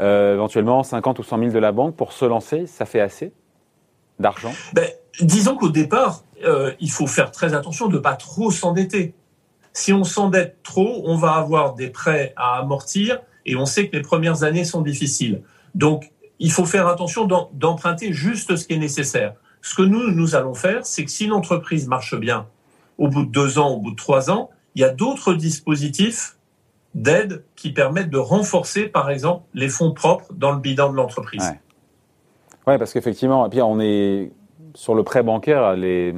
euh, 0.00 0.34
éventuellement 0.34 0.82
50 0.82 1.18
ou 1.20 1.22
100 1.22 1.38
000 1.38 1.50
de 1.50 1.58
la 1.58 1.70
banque 1.70 1.94
pour 1.94 2.12
se 2.12 2.24
lancer, 2.24 2.66
ça 2.66 2.86
fait 2.86 3.00
assez 3.00 3.32
d'argent? 4.18 4.52
Ben, 4.72 4.88
Disons 5.20 5.56
qu'au 5.56 5.68
départ, 5.68 6.22
euh, 6.44 6.72
il 6.78 6.90
faut 6.90 7.06
faire 7.06 7.30
très 7.32 7.54
attention 7.54 7.88
de 7.88 7.96
ne 7.96 7.98
pas 7.98 8.14
trop 8.14 8.50
s'endetter. 8.50 9.14
Si 9.72 9.92
on 9.92 10.04
s'endette 10.04 10.58
trop, 10.62 11.02
on 11.04 11.16
va 11.16 11.32
avoir 11.32 11.74
des 11.74 11.88
prêts 11.88 12.32
à 12.36 12.58
amortir 12.58 13.20
et 13.44 13.56
on 13.56 13.66
sait 13.66 13.88
que 13.88 13.96
les 13.96 14.02
premières 14.02 14.44
années 14.44 14.64
sont 14.64 14.80
difficiles. 14.80 15.42
Donc, 15.74 16.12
il 16.38 16.52
faut 16.52 16.64
faire 16.64 16.86
attention 16.86 17.26
d'emprunter 17.52 18.12
juste 18.12 18.54
ce 18.54 18.64
qui 18.64 18.74
est 18.74 18.78
nécessaire. 18.78 19.34
Ce 19.60 19.74
que 19.74 19.82
nous, 19.82 20.12
nous 20.12 20.36
allons 20.36 20.54
faire, 20.54 20.86
c'est 20.86 21.04
que 21.04 21.10
si 21.10 21.26
l'entreprise 21.26 21.88
marche 21.88 22.14
bien, 22.14 22.46
au 22.98 23.08
bout 23.08 23.24
de 23.24 23.30
deux 23.30 23.58
ans, 23.58 23.70
au 23.70 23.78
bout 23.78 23.92
de 23.92 23.96
trois 23.96 24.30
ans, 24.30 24.50
il 24.74 24.82
y 24.82 24.84
a 24.84 24.90
d'autres 24.90 25.34
dispositifs 25.34 26.36
d'aide 26.94 27.44
qui 27.56 27.72
permettent 27.72 28.10
de 28.10 28.18
renforcer, 28.18 28.86
par 28.86 29.10
exemple, 29.10 29.44
les 29.54 29.68
fonds 29.68 29.92
propres 29.92 30.32
dans 30.32 30.52
le 30.52 30.58
bilan 30.58 30.90
de 30.90 30.96
l'entreprise. 30.96 31.42
Oui, 31.42 32.72
ouais, 32.72 32.78
parce 32.78 32.92
qu'effectivement, 32.92 33.48
puis 33.48 33.62
on 33.62 33.80
est 33.80 34.32
sur 34.74 34.94
le 34.94 35.02
prêt 35.02 35.22
bancaire, 35.22 35.74
les, 35.74 36.14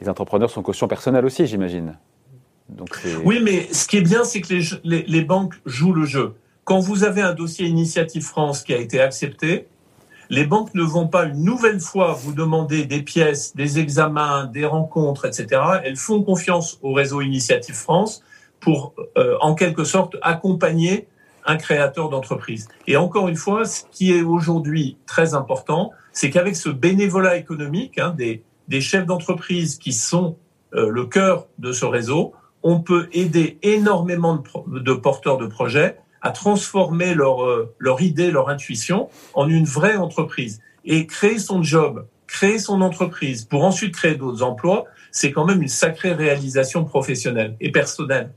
les 0.00 0.08
entrepreneurs 0.08 0.50
sont 0.50 0.62
caution 0.62 0.88
personnelle 0.88 1.24
aussi, 1.24 1.46
j'imagine. 1.46 1.98
oui, 3.24 3.40
mais 3.42 3.72
ce 3.72 3.86
qui 3.86 3.98
est 3.98 4.02
bien, 4.02 4.24
c'est 4.24 4.40
que 4.40 4.54
les, 4.84 5.02
les, 5.02 5.22
banques 5.22 5.54
jouent 5.66 5.92
le 5.92 6.04
jeu. 6.04 6.34
Quand 6.64 6.80
vous 6.80 7.04
avez 7.04 7.22
un 7.22 7.34
dossier 7.34 7.66
Initiative 7.66 8.22
France 8.22 8.62
qui 8.62 8.72
a 8.72 8.78
été 8.78 9.00
accepté, 9.00 9.66
Les 10.30 10.44
banques 10.44 10.74
ne 10.74 10.84
vont 10.84 11.08
pas 11.08 11.24
une 11.24 11.42
nouvelle 11.42 11.80
fois 11.80 12.12
vous 12.12 12.32
demander 12.32 12.86
des 12.86 13.02
pièces, 13.02 13.56
des 13.56 13.80
examens, 13.80 14.46
des 14.46 14.64
rencontres, 14.64 15.24
etc. 15.26 15.60
Elles 15.82 15.96
font 15.96 16.22
confiance 16.22 16.78
au 16.82 16.92
réseau 16.92 17.20
Initiative 17.20 17.74
France 17.74 18.22
pour, 18.60 18.94
euh, 19.18 19.36
en 19.40 19.56
quelque 19.56 19.82
sorte, 19.82 20.16
accompagner 20.22 21.08
un 21.46 21.56
créateur 21.56 22.10
d'entreprise. 22.10 22.68
Et 22.86 22.96
encore 22.96 23.26
une 23.26 23.34
fois, 23.34 23.64
ce 23.64 23.82
qui 23.90 24.12
est 24.12 24.22
aujourd'hui 24.22 24.96
très 25.04 25.34
important, 25.34 25.90
c'est 26.12 26.30
qu'avec 26.30 26.54
ce 26.54 26.68
bénévolat 26.68 27.36
économique 27.36 27.98
hein, 27.98 28.14
des, 28.16 28.44
des 28.68 28.80
chefs 28.80 29.06
d'entreprise 29.06 29.78
qui 29.78 29.92
sont 29.92 30.36
euh, 30.74 30.88
le 30.90 31.06
cœur 31.06 31.48
de 31.58 31.72
ce 31.72 31.84
réseau, 31.84 32.34
on 32.62 32.78
peut 32.78 33.08
aider 33.12 33.58
énormément 33.62 34.36
de, 34.36 34.78
de 34.78 34.92
porteurs 34.92 35.38
de 35.38 35.46
projets 35.46 35.98
à 36.22 36.30
transformer 36.30 37.14
leur, 37.14 37.44
euh, 37.44 37.72
leur 37.78 38.02
idée, 38.02 38.30
leur 38.30 38.48
intuition 38.48 39.08
en 39.34 39.48
une 39.48 39.64
vraie 39.64 39.96
entreprise. 39.96 40.60
Et 40.84 41.06
créer 41.06 41.38
son 41.38 41.62
job, 41.62 42.06
créer 42.26 42.58
son 42.58 42.80
entreprise 42.80 43.44
pour 43.44 43.64
ensuite 43.64 43.94
créer 43.94 44.14
d'autres 44.14 44.42
emplois, 44.42 44.84
c'est 45.10 45.32
quand 45.32 45.44
même 45.44 45.62
une 45.62 45.68
sacrée 45.68 46.12
réalisation 46.12 46.84
professionnelle 46.84 47.56
et 47.60 47.70
personnelle. 47.72 48.30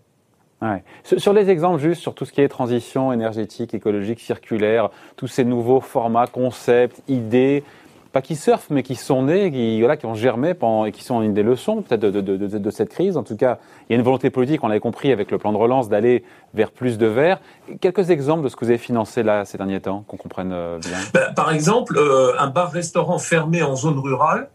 Ouais. 0.62 0.82
Sur 1.18 1.34
les 1.34 1.50
exemples 1.50 1.82
juste 1.82 2.02
sur 2.02 2.16
tout 2.16 2.24
ce 2.24 2.32
qui 2.32 2.40
est 2.40 2.48
transition 2.48 3.12
énergétique, 3.12 3.74
écologique, 3.74 4.22
circulaire, 4.22 4.90
tous 5.18 5.28
ces 5.28 5.44
nouveaux 5.44 5.82
formats, 5.82 6.28
concepts, 6.28 7.02
idées, 7.10 7.66
pas 8.13 8.22
qui 8.22 8.36
surfent, 8.36 8.70
mais 8.70 8.84
qui 8.84 8.96
sont 8.96 9.24
nés, 9.24 9.51
qui, 9.51 9.79
voilà, 9.79 9.98
qui 9.98 10.05
ont 10.05 10.13
germé 10.13 10.53
et 10.86 10.91
qui 10.91 11.03
sont 11.03 11.24
une 11.24 11.34
des 11.34 11.41
leçons 11.41 11.82
peut-être 11.82 12.01
de, 12.01 12.70
cette 12.70 12.89
crise. 12.89 13.17
En 13.17 13.24
tout 13.24 13.36
cas, 13.36 13.58
il 13.89 13.93
y 13.93 13.96
a 13.96 13.98
une 13.98 14.03
volonté 14.03 14.29
politique, 14.29 14.63
on 14.63 14.67
l'avait 14.67 14.79
compris 14.79 15.12
avec 15.12 15.32
le 15.32 15.39
plan 15.39 15.51
de 15.51 15.58
relance, 15.58 15.89
d'aller 15.89 16.24
vers 16.53 16.72
plus 16.72 17.00
de 17.00 17.08
verre. 17.08 17.41
Quelques 17.82 18.12
exemples 18.12 18.43
de 18.43 18.50
ce 18.50 18.55
que 18.55 18.65
vous 18.65 18.70
avez 18.70 18.77
financé 18.77 19.24
là 19.24 19.46
ces 19.46 19.58
derniers 19.58 19.82
temps, 19.82 20.05
qu'on 20.08 20.17
comprenne 20.17 20.51
euh, 20.53 20.77
bien. 20.77 20.98
Ben, 21.13 21.34
par 21.34 21.51
exemple, 21.51 21.98
euh, 21.98 22.39
un 22.39 22.48
bar-restaurant 22.48 23.17
fermé 23.17 23.63
en 23.63 23.75
zone 23.75 23.98
rurale, 23.98 24.51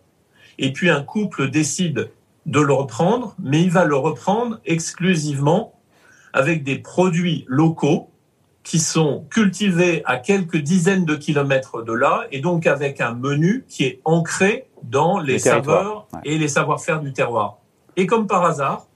et 0.58 0.72
puis 0.72 0.88
un 0.88 1.02
couple 1.02 1.50
décide 1.50 2.10
de 2.46 2.60
le 2.60 2.72
reprendre, 2.72 3.34
mais 3.42 3.60
il 3.60 3.70
va 3.70 3.84
le 3.84 3.96
reprendre 3.96 4.60
exclusivement 4.66 5.74
avec 6.32 6.62
des 6.62 6.78
produits 6.78 7.44
locaux 7.48 8.10
qui 8.68 8.80
sont 8.80 9.24
cultivés 9.30 10.02
à 10.04 10.18
quelques 10.18 10.58
dizaines 10.58 11.06
de 11.06 11.14
kilomètres 11.14 11.82
de 11.82 11.94
là, 11.94 12.26
et 12.30 12.40
donc 12.40 12.66
avec 12.66 13.00
un 13.00 13.14
menu 13.14 13.64
qui 13.66 13.84
est 13.84 14.02
ancré 14.04 14.68
dans 14.82 15.18
les, 15.18 15.38
saveurs 15.38 16.06
et 16.22 16.36
les 16.36 16.48
savoir-faire 16.48 17.00
du 17.00 17.14
terroir. 17.14 17.60
Et 17.96 18.06
comme 18.06 18.26
par 18.26 18.44
hasard, 18.44 18.86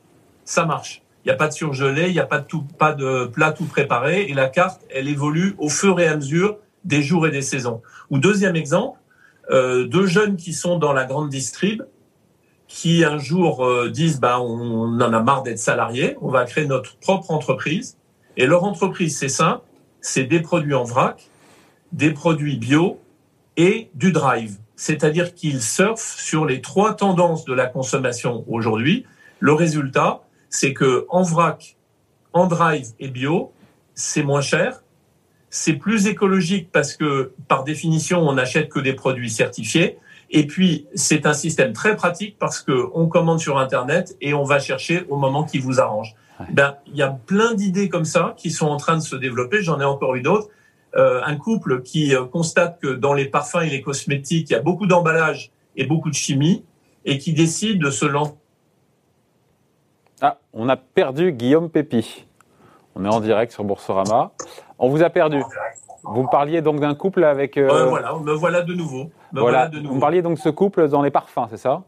ça 0.44 0.66
marche. 0.66 1.00
Il 1.24 1.28
n'y 1.28 1.32
a 1.32 1.36
pas 1.36 1.48
de 1.48 1.54
surgelé, 1.54 2.08
il 2.08 2.12
n'y 2.12 2.20
a 2.20 2.26
pas 2.26 2.40
de, 2.40 2.44
tout, 2.44 2.64
pas 2.78 2.92
de 2.92 3.24
plat 3.24 3.50
tout 3.50 3.64
préparé, 3.64 4.24
et 4.28 4.34
la 4.34 4.50
carte, 4.50 4.82
elle 4.90 5.08
évolue 5.08 5.54
au 5.56 5.70
fur 5.70 5.98
et 6.00 6.06
à 6.06 6.16
mesure 6.16 6.58
des 6.84 7.00
jours 7.00 7.26
et 7.26 7.30
des 7.30 7.40
saisons. 7.40 7.80
Ou 8.10 8.18
deuxième 8.18 8.56
exemple, 8.56 8.98
euh, 9.50 9.86
deux 9.86 10.04
jeunes 10.04 10.36
qui 10.36 10.52
sont 10.52 10.78
dans 10.78 10.92
la 10.92 11.06
grande 11.06 11.30
distrib, 11.30 11.80
qui 12.68 13.04
un 13.04 13.16
jour 13.16 13.64
euh, 13.64 13.88
disent 13.88 14.20
bah, 14.20 14.38
on 14.38 15.00
en 15.00 15.12
a 15.14 15.22
marre 15.22 15.42
d'être 15.44 15.58
salariés, 15.58 16.18
on 16.20 16.28
va 16.28 16.44
créer 16.44 16.66
notre 16.66 16.98
propre 16.98 17.30
entreprise 17.30 17.96
et 18.36 18.46
leur 18.46 18.64
entreprise, 18.64 19.18
c'est 19.18 19.28
simple, 19.28 19.64
c'est 20.00 20.24
des 20.24 20.40
produits 20.40 20.74
en 20.74 20.84
vrac, 20.84 21.30
des 21.92 22.10
produits 22.10 22.56
bio 22.56 23.00
et 23.56 23.90
du 23.94 24.12
drive. 24.12 24.56
C'est-à-dire 24.76 25.34
qu'ils 25.34 25.62
surfent 25.62 26.18
sur 26.18 26.46
les 26.46 26.60
trois 26.60 26.94
tendances 26.94 27.44
de 27.44 27.52
la 27.52 27.66
consommation 27.66 28.44
aujourd'hui. 28.48 29.06
Le 29.38 29.52
résultat, 29.52 30.22
c'est 30.48 30.72
que 30.72 31.06
en 31.08 31.22
vrac, 31.22 31.76
en 32.32 32.46
drive 32.46 32.88
et 32.98 33.08
bio, 33.08 33.52
c'est 33.94 34.22
moins 34.22 34.40
cher, 34.40 34.82
c'est 35.50 35.74
plus 35.74 36.06
écologique 36.06 36.70
parce 36.72 36.96
que 36.96 37.32
par 37.46 37.62
définition, 37.62 38.26
on 38.26 38.32
n'achète 38.32 38.70
que 38.70 38.80
des 38.80 38.94
produits 38.94 39.28
certifiés. 39.28 39.98
Et 40.30 40.46
puis, 40.46 40.86
c'est 40.94 41.26
un 41.26 41.34
système 41.34 41.74
très 41.74 41.94
pratique 41.94 42.38
parce 42.38 42.62
que 42.62 42.88
on 42.94 43.06
commande 43.06 43.38
sur 43.38 43.58
Internet 43.58 44.16
et 44.22 44.32
on 44.32 44.44
va 44.44 44.58
chercher 44.58 45.04
au 45.10 45.16
moment 45.16 45.44
qui 45.44 45.58
vous 45.58 45.78
arrange. 45.78 46.14
Ben, 46.50 46.76
il 46.86 46.96
y 46.96 47.02
a 47.02 47.08
plein 47.08 47.54
d'idées 47.54 47.88
comme 47.88 48.04
ça 48.04 48.34
qui 48.36 48.50
sont 48.50 48.66
en 48.66 48.76
train 48.76 48.96
de 48.96 49.02
se 49.02 49.16
développer. 49.16 49.62
J'en 49.62 49.80
ai 49.80 49.84
encore 49.84 50.14
eu 50.14 50.22
d'autres. 50.22 50.48
Euh, 50.94 51.22
un 51.24 51.36
couple 51.36 51.82
qui 51.82 52.14
euh, 52.14 52.24
constate 52.24 52.78
que 52.80 52.88
dans 52.88 53.14
les 53.14 53.24
parfums 53.24 53.62
et 53.62 53.70
les 53.70 53.80
cosmétiques, 53.80 54.50
il 54.50 54.52
y 54.52 54.56
a 54.56 54.60
beaucoup 54.60 54.86
d'emballage 54.86 55.50
et 55.74 55.86
beaucoup 55.86 56.10
de 56.10 56.14
chimie, 56.14 56.64
et 57.06 57.16
qui 57.16 57.32
décide 57.32 57.80
de 57.80 57.90
se 57.90 58.04
lancer. 58.04 58.34
Ah, 60.20 60.38
on 60.52 60.68
a 60.68 60.76
perdu 60.76 61.32
Guillaume 61.32 61.70
Pépi. 61.70 62.26
On 62.94 63.04
est 63.06 63.08
en 63.08 63.20
direct 63.20 63.52
sur 63.52 63.64
Boursorama. 63.64 64.32
On 64.78 64.90
vous 64.90 65.02
a 65.02 65.08
perdu. 65.08 65.42
Vous 66.04 66.26
parliez 66.26 66.60
donc 66.60 66.80
d'un 66.80 66.94
couple 66.94 67.24
avec. 67.24 67.56
Euh... 67.56 67.70
Euh, 67.70 67.86
voilà, 67.86 68.14
me 68.14 68.32
voilà 68.32 68.60
de 68.60 68.74
nouveau. 68.74 69.10
Me 69.32 69.40
voilà. 69.40 69.58
voilà 69.58 69.68
de 69.68 69.80
nouveau. 69.80 69.94
Vous 69.94 70.00
parliez 70.00 70.20
donc 70.20 70.36
de 70.36 70.42
ce 70.42 70.50
couple 70.50 70.88
dans 70.88 71.00
les 71.00 71.10
parfums, 71.10 71.46
c'est 71.48 71.56
ça? 71.56 71.82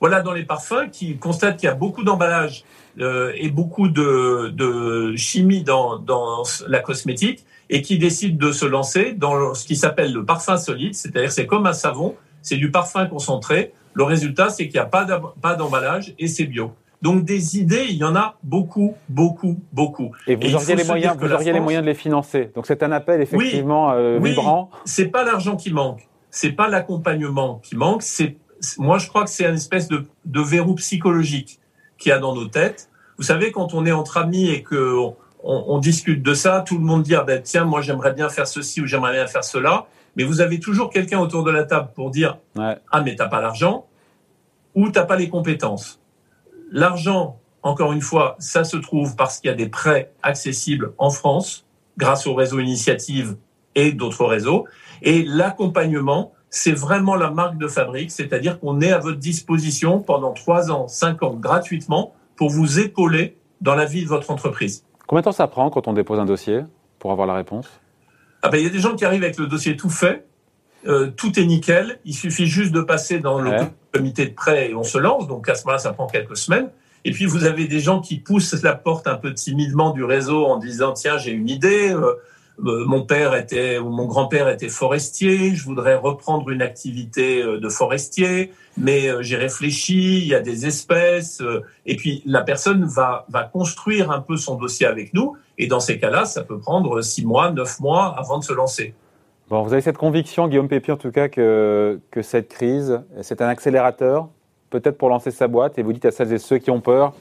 Voilà, 0.00 0.22
dans 0.22 0.32
les 0.32 0.44
parfums, 0.44 0.88
qui 0.90 1.18
constate 1.18 1.58
qu'il 1.58 1.66
y 1.66 1.70
a 1.70 1.74
beaucoup 1.74 2.02
d'emballage 2.02 2.64
euh, 2.98 3.32
et 3.36 3.50
beaucoup 3.50 3.88
de, 3.88 4.48
de 4.48 5.14
chimie 5.16 5.62
dans, 5.62 5.98
dans, 5.98 6.42
la 6.66 6.80
cosmétique 6.80 7.44
et 7.68 7.82
qui 7.82 7.98
décide 7.98 8.38
de 8.38 8.50
se 8.50 8.64
lancer 8.66 9.12
dans 9.12 9.54
ce 9.54 9.66
qui 9.66 9.76
s'appelle 9.76 10.12
le 10.12 10.24
parfum 10.24 10.56
solide, 10.56 10.94
c'est-à-dire 10.94 11.30
c'est 11.30 11.46
comme 11.46 11.66
un 11.66 11.72
savon, 11.72 12.16
c'est 12.42 12.56
du 12.56 12.70
parfum 12.70 13.06
concentré. 13.06 13.72
Le 13.92 14.04
résultat, 14.04 14.48
c'est 14.48 14.64
qu'il 14.68 14.80
n'y 14.80 14.86
a 14.86 14.86
pas 14.86 15.54
d'emballage 15.54 16.14
et 16.18 16.28
c'est 16.28 16.44
bio. 16.44 16.72
Donc 17.02 17.24
des 17.24 17.58
idées, 17.58 17.86
il 17.88 17.96
y 17.96 18.04
en 18.04 18.14
a 18.14 18.36
beaucoup, 18.42 18.94
beaucoup, 19.08 19.58
beaucoup. 19.72 20.12
Et 20.26 20.34
vous 20.34 20.54
auriez, 20.54 20.76
les 20.76 20.84
moyens, 20.84 21.16
vous 21.18 21.32
auriez 21.32 21.52
les 21.52 21.60
moyens 21.60 21.82
de 21.82 21.88
les 21.88 21.94
financer. 21.94 22.50
Donc 22.54 22.66
c'est 22.66 22.82
un 22.82 22.92
appel 22.92 23.22
effectivement 23.22 23.90
oui, 23.90 23.94
euh, 23.96 24.20
vibrant. 24.22 24.70
Oui, 24.72 24.80
c'est 24.84 25.06
pas 25.06 25.24
l'argent 25.24 25.56
qui 25.56 25.72
manque, 25.72 26.06
c'est 26.30 26.52
pas 26.52 26.68
l'accompagnement 26.68 27.60
qui 27.62 27.76
manque. 27.76 28.02
C'est 28.02 28.36
moi 28.78 28.98
je 28.98 29.08
crois 29.08 29.24
que 29.24 29.30
c'est 29.30 29.46
une 29.46 29.54
espèce 29.54 29.88
de, 29.88 30.06
de 30.24 30.40
verrou 30.40 30.74
psychologique 30.74 31.60
qu'il 31.98 32.10
y 32.10 32.12
a 32.12 32.18
dans 32.18 32.34
nos 32.34 32.46
têtes. 32.46 32.88
Vous 33.16 33.24
savez, 33.24 33.52
quand 33.52 33.74
on 33.74 33.84
est 33.84 33.92
entre 33.92 34.16
amis 34.16 34.48
et 34.48 34.62
que 34.62 34.94
on, 34.96 35.16
on 35.42 35.78
discute 35.78 36.22
de 36.22 36.34
ça, 36.34 36.62
tout 36.66 36.78
le 36.78 36.84
monde 36.84 37.02
dit 37.02 37.14
ah 37.14 37.22
ben 37.22 37.42
tiens 37.42 37.64
moi 37.64 37.80
j'aimerais 37.80 38.12
bien 38.12 38.28
faire 38.28 38.46
ceci 38.46 38.80
ou 38.80 38.86
j'aimerais 38.86 39.12
bien 39.12 39.26
faire 39.26 39.44
cela, 39.44 39.86
mais 40.16 40.24
vous 40.24 40.40
avez 40.40 40.60
toujours 40.60 40.90
quelqu'un 40.90 41.18
autour 41.18 41.44
de 41.44 41.50
la 41.50 41.64
table 41.64 41.90
pour 41.94 42.10
dire 42.10 42.38
ouais. 42.56 42.76
ah 42.90 43.00
mais 43.02 43.14
t'as 43.16 43.28
pas 43.28 43.40
l'argent 43.40 43.86
ou 44.74 44.90
t'as 44.90 45.04
pas 45.04 45.16
les 45.16 45.28
compétences. 45.28 46.00
L'argent, 46.70 47.40
encore 47.62 47.92
une 47.92 48.00
fois, 48.00 48.36
ça 48.38 48.64
se 48.64 48.76
trouve 48.76 49.16
parce 49.16 49.38
qu'il 49.38 49.48
y 49.48 49.52
a 49.52 49.56
des 49.56 49.68
prêts 49.68 50.12
accessibles 50.22 50.92
en 50.98 51.10
France 51.10 51.66
grâce 51.96 52.26
au 52.26 52.34
réseau 52.34 52.60
Initiative 52.60 53.36
et 53.74 53.92
d'autres 53.92 54.24
réseaux. 54.24 54.66
Et 55.02 55.22
l'accompagnement, 55.24 56.32
c'est 56.50 56.72
vraiment 56.72 57.14
la 57.14 57.30
marque 57.30 57.56
de 57.56 57.68
fabrique, 57.68 58.10
c'est-à-dire 58.10 58.58
qu'on 58.58 58.80
est 58.80 58.90
à 58.90 58.98
votre 58.98 59.18
disposition 59.18 60.00
pendant 60.00 60.32
trois 60.32 60.70
ans, 60.70 60.88
cinq 60.88 61.22
ans 61.22 61.34
gratuitement 61.34 62.12
pour 62.36 62.50
vous 62.50 62.80
épauler 62.80 63.36
dans 63.60 63.76
la 63.76 63.84
vie 63.84 64.02
de 64.02 64.08
votre 64.08 64.30
entreprise. 64.30 64.84
Combien 65.06 65.20
de 65.20 65.24
temps 65.24 65.32
ça 65.32 65.46
prend 65.46 65.70
quand 65.70 65.86
on 65.88 65.92
dépose 65.92 66.18
un 66.18 66.24
dossier 66.26 66.60
pour 66.98 67.12
avoir 67.12 67.26
la 67.26 67.34
réponse? 67.34 67.68
Ah 68.42 68.48
ben, 68.48 68.58
Il 68.58 68.64
y 68.64 68.66
a 68.66 68.70
des 68.70 68.80
gens 68.80 68.96
qui 68.96 69.04
arrivent 69.04 69.22
avec 69.22 69.38
le 69.38 69.46
dossier 69.46 69.76
tout 69.76 69.90
fait, 69.90 70.26
euh, 70.86 71.08
tout 71.08 71.38
est 71.38 71.44
nickel, 71.44 72.00
il 72.04 72.14
suffit 72.14 72.46
juste 72.46 72.72
de 72.72 72.80
passer 72.80 73.20
dans 73.20 73.40
le 73.40 73.52
comité 73.92 74.26
de 74.26 74.34
prêt 74.34 74.70
et 74.70 74.74
on 74.74 74.82
se 74.82 74.98
lance, 74.98 75.28
donc 75.28 75.48
à 75.48 75.54
ce 75.54 75.64
moment-là, 75.64 75.78
ça 75.78 75.92
prend 75.92 76.06
quelques 76.06 76.36
semaines. 76.36 76.70
Et 77.04 77.12
puis 77.12 77.26
vous 77.26 77.44
avez 77.44 77.66
des 77.66 77.80
gens 77.80 78.00
qui 78.00 78.18
poussent 78.18 78.62
la 78.62 78.74
porte 78.74 79.06
un 79.06 79.14
peu 79.16 79.32
timidement 79.32 79.90
du 79.90 80.04
réseau 80.04 80.46
en 80.46 80.56
disant 80.58 80.92
tiens 80.92 81.16
j'ai 81.16 81.32
une 81.32 81.48
idée, 81.48 81.90
euh, 81.90 82.14
mon 82.62 83.02
père 83.04 83.34
était 83.34 83.78
ou 83.78 83.90
mon 83.90 84.06
grand-père 84.06 84.48
était 84.48 84.68
forestier, 84.68 85.54
je 85.54 85.64
voudrais 85.64 85.96
reprendre 85.96 86.50
une 86.50 86.62
activité 86.62 87.42
euh, 87.42 87.58
de 87.58 87.68
forestier, 87.68 88.52
mais 88.76 89.08
euh, 89.08 89.22
j'ai 89.22 89.36
réfléchi, 89.36 90.18
il 90.18 90.26
y 90.26 90.34
a 90.34 90.40
des 90.40 90.66
espèces, 90.66 91.40
euh, 91.40 91.64
et 91.86 91.96
puis 91.96 92.22
la 92.26 92.42
personne 92.42 92.84
va 92.84 93.26
va 93.28 93.44
construire 93.44 94.10
un 94.10 94.20
peu 94.20 94.36
son 94.36 94.56
dossier 94.56 94.86
avec 94.86 95.14
nous, 95.14 95.36
et 95.58 95.66
dans 95.66 95.80
ces 95.80 95.98
cas-là, 95.98 96.24
ça 96.24 96.42
peut 96.42 96.58
prendre 96.58 97.00
six 97.02 97.24
mois, 97.24 97.50
neuf 97.50 97.80
mois 97.80 98.14
avant 98.18 98.38
de 98.38 98.44
se 98.44 98.52
lancer. 98.52 98.94
Bon, 99.48 99.62
vous 99.62 99.72
avez 99.72 99.82
cette 99.82 99.98
conviction, 99.98 100.46
Guillaume 100.46 100.68
Pépi, 100.68 100.92
en 100.92 100.96
tout 100.96 101.10
cas, 101.10 101.28
que, 101.28 101.98
que 102.12 102.22
cette 102.22 102.48
crise, 102.48 103.00
c'est 103.22 103.42
un 103.42 103.48
accélérateur, 103.48 104.28
peut-être 104.70 104.96
pour 104.96 105.08
lancer 105.08 105.32
sa 105.32 105.48
boîte, 105.48 105.78
et 105.78 105.82
vous 105.82 105.92
dites 105.92 106.04
à 106.04 106.12
celles 106.12 106.32
et 106.32 106.38
ceux 106.38 106.58
qui 106.58 106.70
ont 106.70 106.80
peur, 106.80 107.12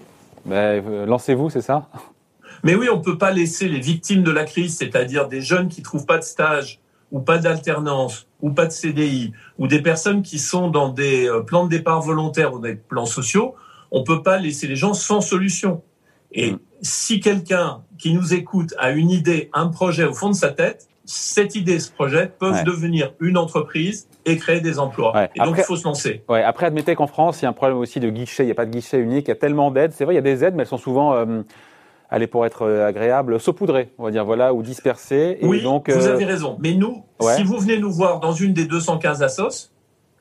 ben, 0.46 0.84
euh, 0.86 1.06
lancez-vous, 1.06 1.50
c'est 1.50 1.62
ça? 1.62 1.88
Mais 2.64 2.76
oui, 2.76 2.88
on 2.90 2.98
ne 2.98 3.04
peut 3.04 3.18
pas 3.18 3.32
laisser 3.32 3.68
les 3.70 3.80
victimes 3.80 4.24
de 4.24 4.32
la 4.32 4.44
crise, 4.46 4.78
c'est-à-dire 4.78 5.28
des 5.28 5.42
jeunes 5.42 5.68
qui 5.70 5.82
trouvent 5.82 6.06
pas 6.06 6.18
de 6.18 6.24
stage 6.24 6.80
ou 7.12 7.20
pas 7.20 7.38
d'alternance 7.40 8.28
ou 8.42 8.52
pas 8.52 8.66
de 8.68 8.72
CDI 8.72 9.32
ou 9.58 9.68
des 9.68 9.82
personnes 9.82 10.22
qui 10.22 10.40
sont 10.40 10.70
dans 10.70 10.90
des 10.90 11.28
euh, 11.28 11.42
plans 11.42 11.66
de 11.66 11.70
départ 11.70 12.02
volontaires 12.02 12.54
ou 12.54 12.60
des 12.60 12.76
plans 12.76 13.06
sociaux, 13.08 13.56
on 13.92 14.04
peut 14.04 14.22
pas 14.22 14.38
laisser 14.38 14.68
les 14.68 14.76
gens 14.76 14.94
sans 14.94 15.22
solution. 15.22 15.82
Et 16.32 16.52
Mm. 16.52 16.60
si 16.82 17.20
quelqu'un 17.20 17.82
qui 17.98 18.14
nous 18.14 18.34
écoute 18.34 18.74
a 18.78 18.92
une 18.92 19.10
idée, 19.10 19.50
un 19.54 19.68
projet 19.68 20.04
au 20.06 20.14
fond 20.14 20.30
de 20.30 20.36
sa 20.36 20.50
tête, 20.50 20.88
cette 21.06 21.56
idée, 21.56 21.80
ce 21.80 21.92
projet 21.92 22.32
peuvent 22.38 22.54
Ouais. 22.54 22.64
devenir 22.64 23.14
une 23.20 23.36
entreprise 23.36 24.08
et 24.26 24.38
créer 24.38 24.62
des 24.62 24.78
emplois. 24.78 25.16
Ouais. 25.16 25.30
Et 25.34 25.40
donc 25.40 25.56
il 25.58 25.64
faut 25.64 25.76
se 25.76 25.84
lancer. 25.86 26.22
Ouais, 26.30 26.44
après, 26.44 26.68
admettez 26.68 26.94
qu'en 26.94 27.08
France, 27.08 27.42
il 27.42 27.44
y 27.44 27.48
a 27.48 27.50
un 27.50 27.54
problème 27.54 27.80
aussi 27.80 28.00
de 28.00 28.12
guichet. 28.12 28.44
Il 28.44 28.46
n'y 28.46 28.52
a 28.52 28.56
pas 28.56 28.68
de 28.68 28.72
guichet 28.72 29.00
unique. 29.00 29.26
Il 29.28 29.30
y 29.30 29.32
a 29.32 29.36
tellement 29.36 29.72
d'aides. 29.72 29.92
C'est 29.94 30.06
vrai, 30.06 30.14
il 30.14 30.18
y 30.18 30.20
a 30.20 30.22
des 30.22 30.44
aides, 30.44 30.54
mais 30.54 30.62
elles 30.62 30.68
sont 30.70 30.78
souvent 30.78 31.16
euh, 31.16 31.42
allez 32.10 32.28
pour 32.28 32.46
être 32.46 32.68
agréable, 32.68 33.40
saupoudrer, 33.40 33.92
on 33.98 34.04
va 34.04 34.12
dire, 34.12 34.26
voilà, 34.26 34.54
ou 34.54 34.62
disperser. 34.62 35.38
oui, 35.42 35.62
donc, 35.62 35.90
vous 35.90 36.08
avez 36.08 36.26
raison. 36.26 36.58
Mais 36.60 36.74
nous, 36.74 37.04
si 37.36 37.44
vous 37.44 37.58
venez 37.58 37.78
nous 37.78 37.92
voir 37.92 38.20
dans 38.20 38.34
une 38.34 38.54
des 38.54 38.66
215 38.66 39.22
assos 39.24 39.72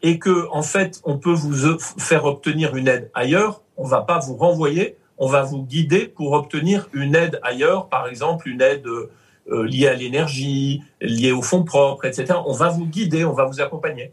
et 0.02 0.18
que, 0.18 0.49
en 0.52 0.62
fait, 0.62 1.00
on 1.04 1.18
peut 1.18 1.33
vous 1.33 1.78
faire 1.99 2.25
obtenir 2.25 2.76
une 2.76 2.88
aide 2.88 3.11
ailleurs, 3.14 3.62
on 3.76 3.85
va 3.85 4.02
pas 4.02 4.18
vous 4.18 4.37
renvoyer, 4.37 4.97
on 5.18 5.26
va 5.26 5.42
vous 5.42 5.62
guider 5.62 6.07
pour 6.07 6.33
obtenir 6.33 6.88
une 6.92 7.14
aide 7.14 7.40
ailleurs, 7.42 7.88
par 7.88 8.07
exemple 8.09 8.49
une 8.49 8.62
aide 8.62 8.87
euh, 8.87 9.66
liée 9.66 9.88
à 9.88 9.95
l'énergie, 9.95 10.83
liée 11.00 11.33
aux 11.33 11.42
fonds 11.42 11.64
propres, 11.64 12.04
etc. 12.04 12.38
On 12.47 12.52
va 12.52 12.68
vous 12.68 12.87
guider, 12.87 13.25
on 13.25 13.33
va 13.33 13.45
vous 13.45 13.61
accompagner. 13.61 14.12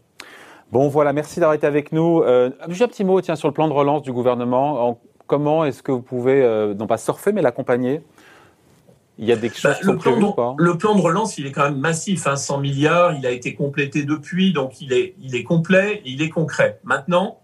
Bon, 0.72 0.88
voilà, 0.88 1.12
merci 1.12 1.38
d'avoir 1.38 1.54
été 1.54 1.66
avec 1.66 1.92
nous. 1.92 2.22
Euh, 2.22 2.50
juste 2.68 2.82
un 2.82 2.88
petit 2.88 3.04
mot 3.04 3.20
tiens, 3.20 3.36
sur 3.36 3.46
le 3.46 3.54
plan 3.54 3.68
de 3.68 3.72
relance 3.72 4.02
du 4.02 4.12
gouvernement. 4.12 4.98
Comment 5.26 5.64
est-ce 5.64 5.82
que 5.82 5.92
vous 5.92 6.02
pouvez, 6.02 6.42
euh, 6.42 6.74
non 6.74 6.86
pas 6.86 6.98
surfer, 6.98 7.32
mais 7.32 7.42
l'accompagner? 7.42 8.02
Il 9.18 9.24
y 9.24 9.32
a 9.32 9.36
des 9.36 9.48
choses 9.48 9.62
bah, 9.62 9.78
le, 9.82 9.96
plan 9.96 10.16
de, 10.56 10.62
le 10.62 10.76
plan 10.76 10.94
de 10.94 11.00
relance, 11.00 11.38
il 11.38 11.46
est 11.46 11.52
quand 11.52 11.64
même 11.64 11.78
massif, 11.78 12.26
hein, 12.26 12.36
100 12.36 12.58
milliards, 12.58 13.14
il 13.14 13.26
a 13.26 13.30
été 13.30 13.54
complété 13.54 14.04
depuis, 14.04 14.52
donc 14.52 14.80
il 14.80 14.92
est, 14.92 15.14
il 15.22 15.34
est 15.34 15.44
complet 15.44 16.02
et 16.04 16.10
il 16.10 16.20
est 16.20 16.28
concret. 16.28 16.80
Maintenant, 16.84 17.38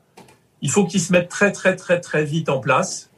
il 0.61 0.71
faut 0.71 0.85
qu'il 0.85 1.01
se 1.01 1.13
mette 1.13 1.29
très 1.29 1.51
très 1.51 1.75
très 1.77 2.01
très 2.01 2.25
vite 2.25 2.49
en 2.51 2.61
place. 2.61 3.11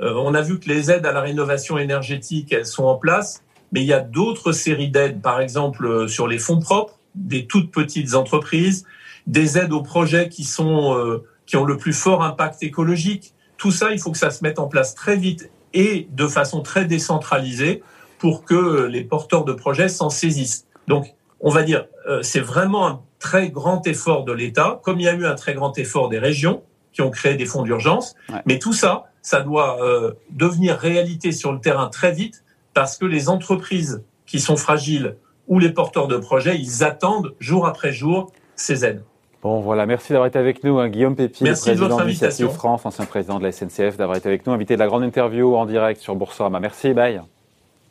Euh, 0.00 0.14
on 0.16 0.34
a 0.34 0.42
vu 0.42 0.58
que 0.58 0.68
les 0.68 0.90
aides 0.90 1.06
à 1.06 1.12
la 1.12 1.20
rénovation 1.20 1.78
énergétique, 1.78 2.52
elles 2.52 2.66
sont 2.66 2.84
en 2.84 2.96
place, 2.96 3.42
mais 3.72 3.80
il 3.80 3.86
y 3.86 3.92
a 3.92 4.00
d'autres 4.00 4.52
séries 4.52 4.90
d'aides, 4.90 5.22
par 5.22 5.40
exemple 5.40 5.86
euh, 5.86 6.08
sur 6.08 6.28
les 6.28 6.38
fonds 6.38 6.60
propres, 6.60 6.98
des 7.14 7.46
toutes 7.46 7.70
petites 7.70 8.14
entreprises, 8.14 8.84
des 9.26 9.58
aides 9.58 9.72
aux 9.72 9.82
projets 9.82 10.28
qui 10.28 10.44
sont 10.44 10.96
euh, 10.96 11.24
qui 11.46 11.56
ont 11.56 11.64
le 11.64 11.76
plus 11.76 11.92
fort 11.92 12.22
impact 12.22 12.62
écologique. 12.62 13.34
Tout 13.62 13.70
ça, 13.70 13.92
il 13.92 14.00
faut 14.00 14.10
que 14.10 14.18
ça 14.18 14.30
se 14.30 14.42
mette 14.42 14.58
en 14.58 14.66
place 14.66 14.92
très 14.92 15.14
vite 15.14 15.48
et 15.72 16.08
de 16.10 16.26
façon 16.26 16.62
très 16.62 16.84
décentralisée 16.84 17.80
pour 18.18 18.44
que 18.44 18.86
les 18.86 19.04
porteurs 19.04 19.44
de 19.44 19.52
projets 19.52 19.88
s'en 19.88 20.10
saisissent. 20.10 20.66
Donc, 20.88 21.14
on 21.38 21.48
va 21.48 21.62
dire, 21.62 21.86
euh, 22.08 22.22
c'est 22.22 22.40
vraiment 22.40 22.88
un 22.88 23.00
très 23.20 23.50
grand 23.50 23.86
effort 23.86 24.24
de 24.24 24.32
l'État, 24.32 24.80
comme 24.82 24.98
il 24.98 25.04
y 25.04 25.08
a 25.08 25.12
eu 25.12 25.26
un 25.26 25.36
très 25.36 25.54
grand 25.54 25.78
effort 25.78 26.08
des 26.08 26.18
régions 26.18 26.64
qui 26.92 27.02
ont 27.02 27.10
créé 27.10 27.36
des 27.36 27.46
fonds 27.46 27.62
d'urgence. 27.62 28.16
Mais 28.46 28.58
tout 28.58 28.72
ça, 28.72 29.04
ça 29.22 29.42
doit 29.42 29.80
euh, 29.80 30.10
devenir 30.30 30.76
réalité 30.76 31.30
sur 31.30 31.52
le 31.52 31.60
terrain 31.60 31.86
très 31.86 32.10
vite 32.10 32.42
parce 32.74 32.96
que 32.96 33.06
les 33.06 33.28
entreprises 33.28 34.02
qui 34.26 34.40
sont 34.40 34.56
fragiles 34.56 35.14
ou 35.46 35.60
les 35.60 35.70
porteurs 35.70 36.08
de 36.08 36.16
projets, 36.16 36.58
ils 36.58 36.82
attendent 36.82 37.36
jour 37.38 37.64
après 37.64 37.92
jour 37.92 38.32
ces 38.56 38.84
aides. 38.84 39.04
Bon, 39.42 39.60
voilà, 39.60 39.86
merci 39.86 40.12
d'avoir 40.12 40.28
été 40.28 40.38
avec 40.38 40.62
nous, 40.62 40.78
hein, 40.78 40.88
Guillaume 40.88 41.16
Pépi, 41.16 41.42
président 41.42 41.96
de 41.96 42.02
l'Initiative 42.04 42.48
France, 42.48 42.86
ancien 42.86 43.06
président 43.06 43.40
de 43.40 43.44
la 43.44 43.50
SNCF, 43.50 43.96
d'avoir 43.96 44.16
été 44.16 44.28
avec 44.28 44.46
nous, 44.46 44.52
invité 44.52 44.74
de 44.74 44.78
la 44.78 44.86
grande 44.86 45.02
interview 45.02 45.56
en 45.56 45.66
direct 45.66 46.00
sur 46.00 46.14
Boursorama. 46.14 46.60
Merci, 46.60 46.92
bye. 46.92 47.20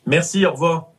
Merci, 0.06 0.46
au 0.46 0.52
revoir. 0.52 0.91